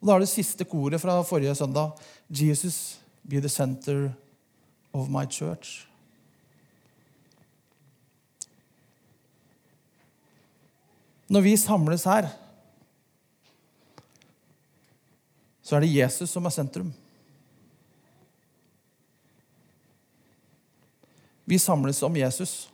Og 0.00 0.08
Da 0.08 0.14
er 0.14 0.22
det 0.22 0.30
siste 0.30 0.64
koret 0.64 1.00
fra 1.00 1.22
forrige 1.22 1.54
søndag. 1.54 1.90
Jesus 2.30 3.00
be 3.28 3.40
the 3.40 3.48
center 3.48 4.12
of 4.92 5.08
my 5.08 5.24
church. 5.30 5.86
Når 11.28 11.40
vi 11.40 11.56
samles 11.56 12.04
her, 12.04 12.28
så 15.62 15.76
er 15.76 15.80
det 15.82 15.94
Jesus 15.96 16.30
som 16.30 16.46
er 16.46 16.54
sentrum. 16.54 16.92
Vi 21.46 21.58
samles 21.58 22.02
om 22.02 22.16
Jesus. 22.16 22.68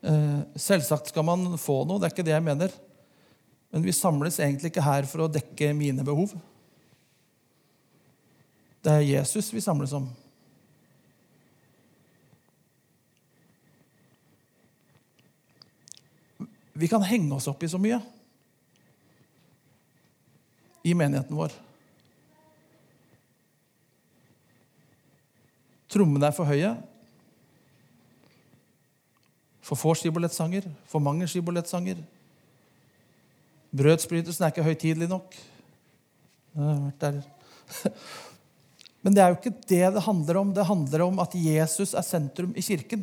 Eh, 0.00 0.40
selvsagt 0.54 1.08
skal 1.08 1.24
man 1.24 1.56
få 1.58 1.80
noe, 1.88 1.98
det 1.98 2.10
er 2.10 2.12
ikke 2.12 2.26
det 2.28 2.34
jeg 2.34 2.44
mener. 2.44 2.74
Men 3.72 3.86
vi 3.86 3.94
samles 3.96 4.36
egentlig 4.38 4.70
ikke 4.70 4.84
her 4.84 5.08
for 5.08 5.24
å 5.24 5.32
dekke 5.32 5.72
mine 5.74 6.04
behov. 6.06 6.36
Det 8.84 8.92
er 8.92 9.08
Jesus 9.08 9.48
vi 9.50 9.64
samles 9.64 9.96
om. 9.96 10.06
Vi 16.76 16.92
kan 16.92 17.02
henge 17.08 17.32
oss 17.34 17.48
opp 17.48 17.64
i 17.64 17.72
så 17.72 17.80
mye 17.80 17.98
i 20.86 20.92
menigheten 20.94 21.34
vår. 21.34 21.56
Trommene 25.92 26.26
er 26.28 26.34
for 26.34 26.48
høye. 26.48 26.74
For 29.66 29.78
få 29.78 29.94
skibolettsanger, 29.98 30.66
for 30.86 31.02
mange 31.02 31.26
skibolettsanger. 31.30 31.98
Brødsbrytelsen 33.76 34.44
er 34.46 34.54
ikke 34.54 34.66
høytidelig 34.66 35.08
nok. 35.10 35.34
Men 39.02 39.14
det 39.14 39.22
er 39.22 39.28
jo 39.30 39.38
ikke 39.38 39.58
det 39.68 39.86
det 39.94 40.02
handler 40.06 40.36
om. 40.40 40.54
Det 40.54 40.66
handler 40.66 41.00
om 41.04 41.20
at 41.22 41.34
Jesus 41.38 41.94
er 41.94 42.06
sentrum 42.06 42.52
i 42.56 42.62
kirken. 42.64 43.02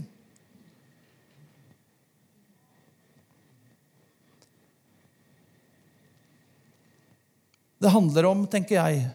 Det 7.84 7.92
handler 7.92 8.24
om, 8.30 8.48
tenker 8.48 8.76
jeg, 8.80 9.08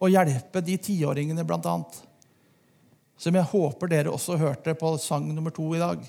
å 0.00 0.08
hjelpe 0.08 0.60
de 0.64 0.78
tiåringene, 0.80 1.44
blant 1.44 1.66
annet 1.68 2.02
som 3.20 3.36
jeg 3.36 3.50
håper 3.50 3.90
dere 3.90 4.12
også 4.12 4.38
hørte 4.40 4.74
på 4.78 4.94
sang 5.02 5.26
nummer 5.32 5.54
to 5.54 5.68
i 5.76 5.82
dag. 5.82 6.00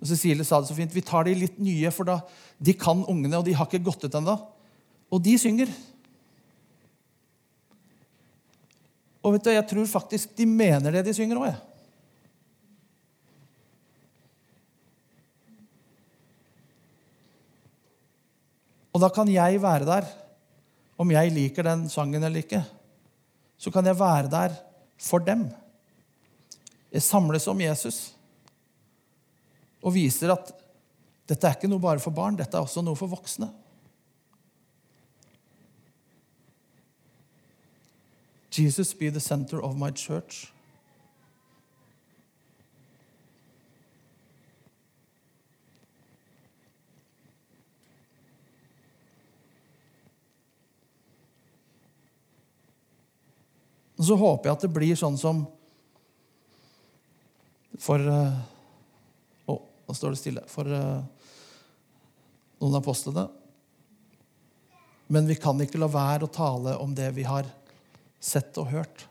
Og 0.00 0.08
Cecilie 0.10 0.44
sa 0.44 0.60
det 0.60 0.68
så 0.68 0.76
fint. 0.76 0.92
Vi 0.92 1.04
tar 1.04 1.26
de 1.26 1.36
litt 1.38 1.60
nye, 1.62 1.90
for 1.94 2.08
da, 2.08 2.18
de 2.58 2.74
kan 2.76 3.04
ungene, 3.08 3.38
og 3.38 3.46
de 3.46 3.54
har 3.56 3.68
ikke 3.68 3.84
gått 3.86 4.04
ut 4.04 4.18
ennå. 4.18 4.34
Og 5.14 5.22
de 5.22 5.36
synger. 5.40 5.70
Og 9.22 9.36
vet 9.36 9.46
du, 9.46 9.54
jeg 9.54 9.68
tror 9.70 9.88
faktisk 9.90 10.36
de 10.38 10.46
mener 10.50 10.98
det 10.98 11.06
de 11.08 11.14
synger 11.16 11.40
òg. 11.40 11.56
Og 18.96 19.02
da 19.02 19.10
kan 19.12 19.28
jeg 19.28 19.60
være 19.60 19.84
der, 19.84 20.06
om 20.96 21.10
jeg 21.12 21.32
liker 21.34 21.66
den 21.66 21.84
sangen 21.92 22.22
eller 22.24 22.40
ikke. 22.40 22.62
Så 23.60 23.68
kan 23.72 23.84
jeg 23.84 23.98
være 23.98 24.30
der 24.32 24.54
for 24.96 25.20
dem 25.20 25.50
samles 27.02 27.46
om 27.50 27.60
Jesus 27.60 27.98
og 29.86 29.94
viser 29.94 30.32
at 30.32 30.50
dette 31.26 31.46
er 31.46 31.56
ikke 31.56 31.70
noe 31.70 31.82
bare 31.82 32.02
for 32.02 32.14
barn, 32.14 32.38
dette 32.38 32.56
er 32.56 32.64
også 32.64 32.82
noe 32.82 32.98
for 32.98 33.10
voksne. 33.10 33.50
Jesus 38.56 38.94
be 38.94 39.10
the 39.10 39.20
center 39.20 39.60
of 39.62 39.76
my 39.76 39.90
church. 39.90 40.52
Og 53.96 54.04
så 54.04 54.16
håper 54.16 54.48
jeg 54.48 54.56
at 54.56 54.64
det 54.66 54.72
blir 54.76 54.98
sånn 54.98 55.16
som 55.20 55.44
for 57.82 58.02
uh, 58.02 58.36
Å, 59.46 59.56
nå 59.86 59.96
står 59.96 60.14
det 60.14 60.20
stille. 60.20 60.44
For 60.50 60.68
uh, 60.68 61.02
noen 62.60 62.76
av 62.76 62.80
apostlene. 62.80 63.26
Men 65.12 65.28
vi 65.28 65.36
kan 65.38 65.60
ikke 65.62 65.78
la 65.78 65.88
være 65.90 66.26
å 66.26 66.32
tale 66.32 66.74
om 66.82 66.94
det 66.96 67.12
vi 67.14 67.26
har 67.26 67.46
sett 68.22 68.56
og 68.58 68.72
hørt. 68.72 69.04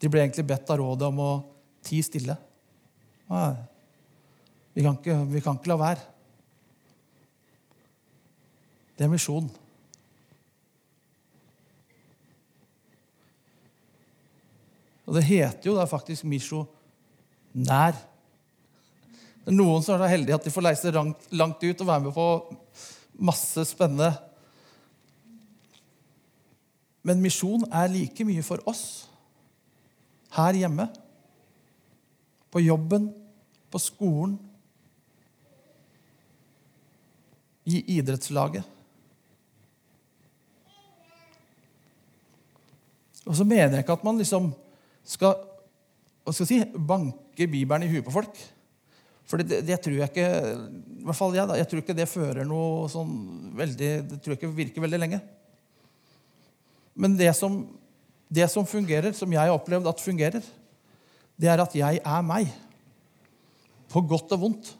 De 0.00 0.08
ble 0.08 0.24
egentlig 0.24 0.48
bedt 0.48 0.70
av 0.72 0.80
rådet 0.80 1.10
om 1.10 1.20
å 1.22 1.32
ti 1.84 2.00
stille. 2.02 2.34
Nei, 3.30 3.50
vi 4.74 4.84
kan 4.86 4.96
ikke, 4.96 5.16
vi 5.30 5.42
kan 5.44 5.58
ikke 5.58 5.70
la 5.70 5.78
være. 5.80 6.06
Det 8.96 9.06
er 9.06 9.12
misjon. 9.12 9.46
Og 15.10 15.16
det 15.18 15.26
heter 15.26 15.66
jo 15.66 15.74
da 15.74 15.88
faktisk 15.90 16.22
misjonær. 16.30 17.96
Det 19.40 19.50
er 19.50 19.56
noen 19.56 19.82
som 19.82 19.96
er 19.96 20.04
så 20.04 20.10
heldige 20.12 20.36
at 20.38 20.44
de 20.46 20.52
får 20.54 20.62
leise 20.68 20.92
langt 20.94 21.64
ut 21.64 21.82
og 21.82 21.88
være 21.88 22.04
med 22.04 22.14
på 22.14 22.26
masse 23.26 23.64
spennende. 23.66 24.12
Men 27.02 27.24
misjon 27.24 27.66
er 27.74 27.90
like 27.90 28.26
mye 28.28 28.44
for 28.46 28.62
oss 28.70 28.84
her 30.36 30.54
hjemme, 30.54 30.86
på 32.54 32.62
jobben, 32.62 33.10
på 33.66 33.82
skolen, 33.82 34.38
i 37.66 37.82
idrettslaget. 37.98 38.62
Og 43.26 43.34
så 43.34 43.44
mener 43.46 43.74
jeg 43.74 43.84
ikke 43.84 43.98
at 43.98 44.06
man 44.06 44.22
liksom 44.22 44.52
skal, 45.10 45.36
skal 46.30 46.48
si, 46.48 46.60
banke 46.74 47.48
Bibelen 47.50 47.86
i 47.86 47.90
huet 47.90 48.06
på 48.06 48.14
folk. 48.14 48.38
For 49.30 49.42
det, 49.42 49.62
det, 49.66 49.78
tror 49.82 49.94
jeg 49.94 50.10
ikke 50.10 50.26
i 50.26 51.04
hvert 51.06 51.18
fall 51.18 51.36
jeg, 51.36 51.46
da, 51.46 51.58
jeg 51.60 51.68
tror 51.70 51.82
ikke 51.84 51.96
det 51.96 52.08
fører 52.10 52.46
noe 52.48 52.88
sånn 52.90 53.12
veldig 53.54 53.90
Det 54.08 54.16
tror 54.18 54.34
jeg 54.34 54.40
ikke 54.40 54.56
virker 54.56 54.84
veldig 54.84 54.98
lenge. 54.98 55.20
Men 56.98 57.14
det 57.18 57.30
som, 57.38 57.60
det 58.26 58.48
som 58.50 58.66
fungerer, 58.66 59.14
som 59.16 59.30
jeg 59.30 59.40
har 59.40 59.54
opplevd 59.54 59.86
at 59.88 60.02
fungerer, 60.02 60.50
det 61.40 61.48
er 61.48 61.62
at 61.62 61.76
jeg 61.78 62.02
er 62.02 62.26
meg. 62.26 62.50
På 63.90 64.02
godt 64.06 64.34
og 64.36 64.42
vondt. 64.42 64.72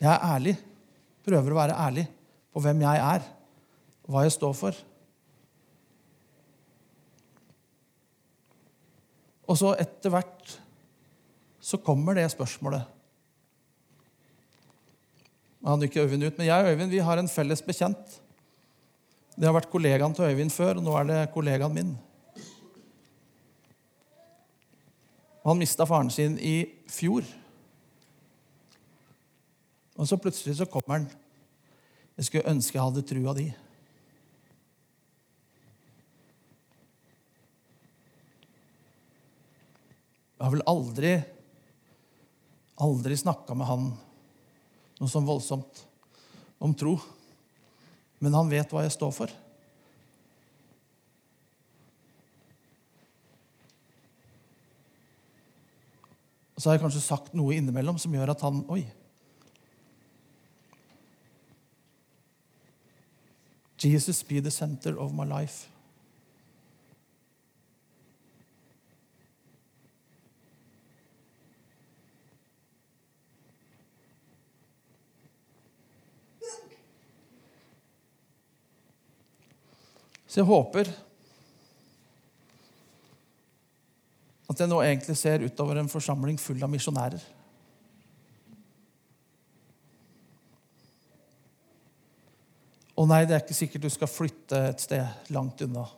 Jeg 0.00 0.10
er 0.12 0.24
ærlig. 0.30 0.54
Prøver 1.26 1.52
å 1.52 1.58
være 1.58 1.78
ærlig 1.82 2.06
på 2.54 2.62
hvem 2.62 2.84
jeg 2.86 3.02
er, 3.02 3.26
hva 4.06 4.22
jeg 4.24 4.34
står 4.36 4.54
for. 4.56 4.78
Og 9.46 9.58
så 9.58 9.72
etter 9.78 10.12
hvert 10.12 10.56
så 11.62 11.78
kommer 11.82 12.14
det 12.14 12.28
spørsmålet. 12.30 12.84
Han 15.66 15.82
ikke 15.82 16.04
Øyvind 16.04 16.28
ut, 16.28 16.36
men 16.38 16.46
jeg 16.46 16.62
og 16.62 16.70
Øyvind 16.70 16.92
vi 16.94 17.02
har 17.02 17.18
en 17.18 17.28
felles 17.30 17.62
bekjent. 17.62 18.20
Det 19.36 19.48
har 19.48 19.54
vært 19.56 19.70
kollegaen 19.70 20.14
til 20.14 20.28
Øyvind 20.28 20.52
før, 20.54 20.78
og 20.78 20.86
nå 20.86 20.94
er 20.98 21.08
det 21.08 21.32
kollegaen 21.34 21.74
min. 21.74 21.96
Han 25.46 25.58
mista 25.58 25.86
faren 25.86 26.10
sin 26.10 26.38
i 26.38 26.64
fjor. 26.90 27.26
Og 29.96 30.08
så 30.08 30.18
plutselig 30.20 30.56
så 30.58 30.66
kommer 30.70 30.98
han. 30.98 31.10
Jeg 32.16 32.28
skulle 32.28 32.50
ønske 32.50 32.78
jeg 32.78 32.86
hadde 32.86 33.06
trua 33.06 33.34
di. 33.36 33.50
Jeg 40.36 40.44
har 40.44 40.52
vel 40.52 40.66
aldri, 40.68 41.12
aldri 42.84 43.16
snakka 43.16 43.56
med 43.56 43.68
han 43.70 43.86
noe 45.00 45.08
sånn 45.08 45.28
voldsomt 45.28 45.80
om 46.60 46.74
tro. 46.76 46.96
Men 48.20 48.36
han 48.36 48.52
vet 48.52 48.72
hva 48.72 48.84
jeg 48.84 48.94
står 48.96 49.12
for. 49.16 49.32
Og 56.56 56.62
så 56.62 56.70
har 56.70 56.76
jeg 56.76 56.84
kanskje 56.86 57.04
sagt 57.04 57.34
noe 57.36 57.56
innimellom 57.56 57.98
som 58.00 58.14
gjør 58.16 58.32
at 58.32 58.44
han 58.44 58.62
Oi. 58.72 58.84
Jesus 63.86 64.22
be 64.24 64.40
the 64.40 64.50
center 64.50 64.96
of 64.98 65.12
my 65.14 65.24
life. 65.24 65.68
Så 80.36 80.42
jeg 80.42 80.50
håper 80.50 80.88
at 84.52 84.60
jeg 84.60 84.68
nå 84.68 84.82
egentlig 84.84 85.16
ser 85.16 85.46
utover 85.48 85.80
en 85.80 85.88
forsamling 85.88 86.36
full 86.36 86.60
av 86.60 86.68
misjonærer. 86.68 87.24
Å 93.00 93.08
nei, 93.08 93.22
det 93.24 93.38
er 93.38 93.46
ikke 93.46 93.56
sikkert 93.56 93.88
du 93.88 93.90
skal 93.96 94.12
flytte 94.12 94.60
et 94.74 94.84
sted 94.84 95.32
langt 95.32 95.64
unna. 95.64 95.88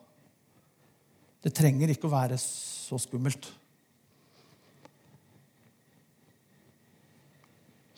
Det 1.43 1.51
trenger 1.59 1.91
ikke 1.91 2.07
å 2.07 2.15
være 2.15 2.39
så 2.39 2.95
skummelt. 3.03 3.51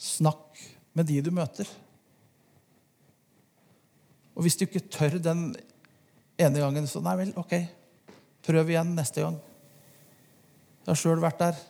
Snakk 0.00 0.64
med 0.96 1.12
de 1.12 1.20
du 1.20 1.34
møter. 1.36 1.68
Og 4.32 4.46
hvis 4.48 4.56
du 4.56 4.64
ikke 4.64 4.88
tør 4.88 5.20
den 5.20 5.50
ene 6.40 6.62
gangen, 6.62 6.88
så 6.88 7.02
nei 7.04 7.16
vel, 7.20 7.34
ok. 7.38 7.54
Prøv 8.46 8.72
igjen 8.72 8.94
neste 8.96 9.24
gang. 9.24 9.36
Jeg 10.80 10.92
har 10.92 10.98
sjøl 10.98 11.20
vært 11.22 11.42
der. 11.42 11.60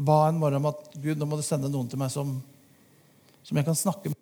Ba 0.00 0.22
en 0.28 0.38
morgen 0.40 0.62
om 0.62 0.70
at 0.70 0.94
Gud, 0.96 1.18
nå 1.18 1.28
må 1.28 1.40
du 1.40 1.44
sende 1.44 1.68
noen 1.72 1.90
til 1.90 2.00
meg 2.00 2.12
som, 2.14 2.38
som 3.44 3.58
jeg 3.58 3.66
kan 3.66 3.76
snakke 3.76 4.12
med 4.12 4.20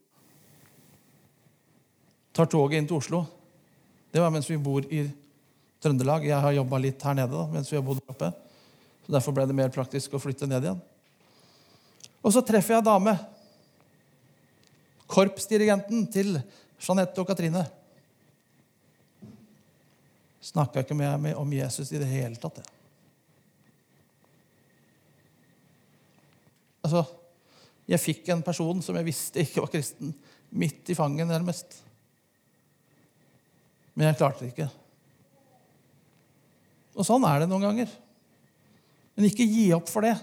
tar 2.38 2.46
toget 2.46 2.78
inn 2.78 2.86
til 2.86 3.00
Oslo. 3.00 3.24
Det 4.14 4.22
var 4.22 4.30
mens 4.30 4.46
vi 4.46 4.60
bor 4.62 4.84
i 4.94 5.02
Trøndelag. 5.82 6.26
Jeg 6.28 6.38
har 6.38 6.54
jobba 6.54 6.78
litt 6.82 7.02
her 7.02 7.16
nede 7.18 7.34
da, 7.34 7.46
mens 7.50 7.70
vi 7.72 7.78
har 7.78 7.82
bodd 7.86 7.98
oppe. 8.06 8.30
Så 9.02 9.14
Derfor 9.14 9.34
ble 9.34 9.46
det 9.50 9.56
mer 9.58 9.72
praktisk 9.74 10.14
å 10.14 10.20
flytte 10.22 10.46
ned 10.46 10.68
igjen. 10.68 10.78
Og 12.22 12.34
så 12.34 12.42
treffer 12.46 12.76
jeg 12.76 12.86
dame. 12.86 13.16
Korpsdirigenten 15.10 16.06
til 16.14 16.36
Jeanette 16.78 17.18
og 17.18 17.26
Katrine. 17.26 17.64
Snakka 20.40 20.84
ikke 20.84 20.96
med 20.96 21.18
meg 21.22 21.38
om 21.38 21.52
Jesus 21.52 21.90
i 21.92 22.00
det 22.00 22.08
hele 22.10 22.38
tatt. 22.38 22.60
Altså, 26.86 27.02
jeg 27.88 28.00
fikk 28.00 28.30
en 28.32 28.44
person 28.46 28.80
som 28.84 28.96
jeg 28.96 29.08
visste 29.08 29.42
ikke 29.42 29.64
var 29.64 29.72
kristen, 29.72 30.14
midt 30.48 30.88
i 30.88 30.96
fanget, 30.96 31.28
nærmest. 31.28 31.80
Men 33.98 34.08
jeg 34.08 34.20
klarte 34.20 34.44
det 34.44 34.52
ikke. 34.54 34.68
Og 36.98 37.06
sånn 37.06 37.26
er 37.28 37.42
det 37.42 37.48
noen 37.50 37.66
ganger. 37.66 37.90
Men 39.18 39.26
ikke 39.28 39.46
gi 39.46 39.66
opp 39.74 39.90
for 39.90 40.06
det. 40.06 40.14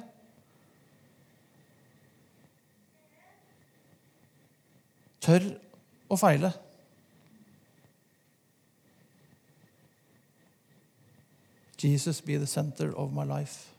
Tør 5.25 5.49
å 6.07 6.17
feile. 6.19 6.53
Jesus 11.85 12.19
be 12.19 12.35
the 12.35 12.47
center 12.47 12.97
of 12.97 13.13
my 13.13 13.23
life. 13.23 13.74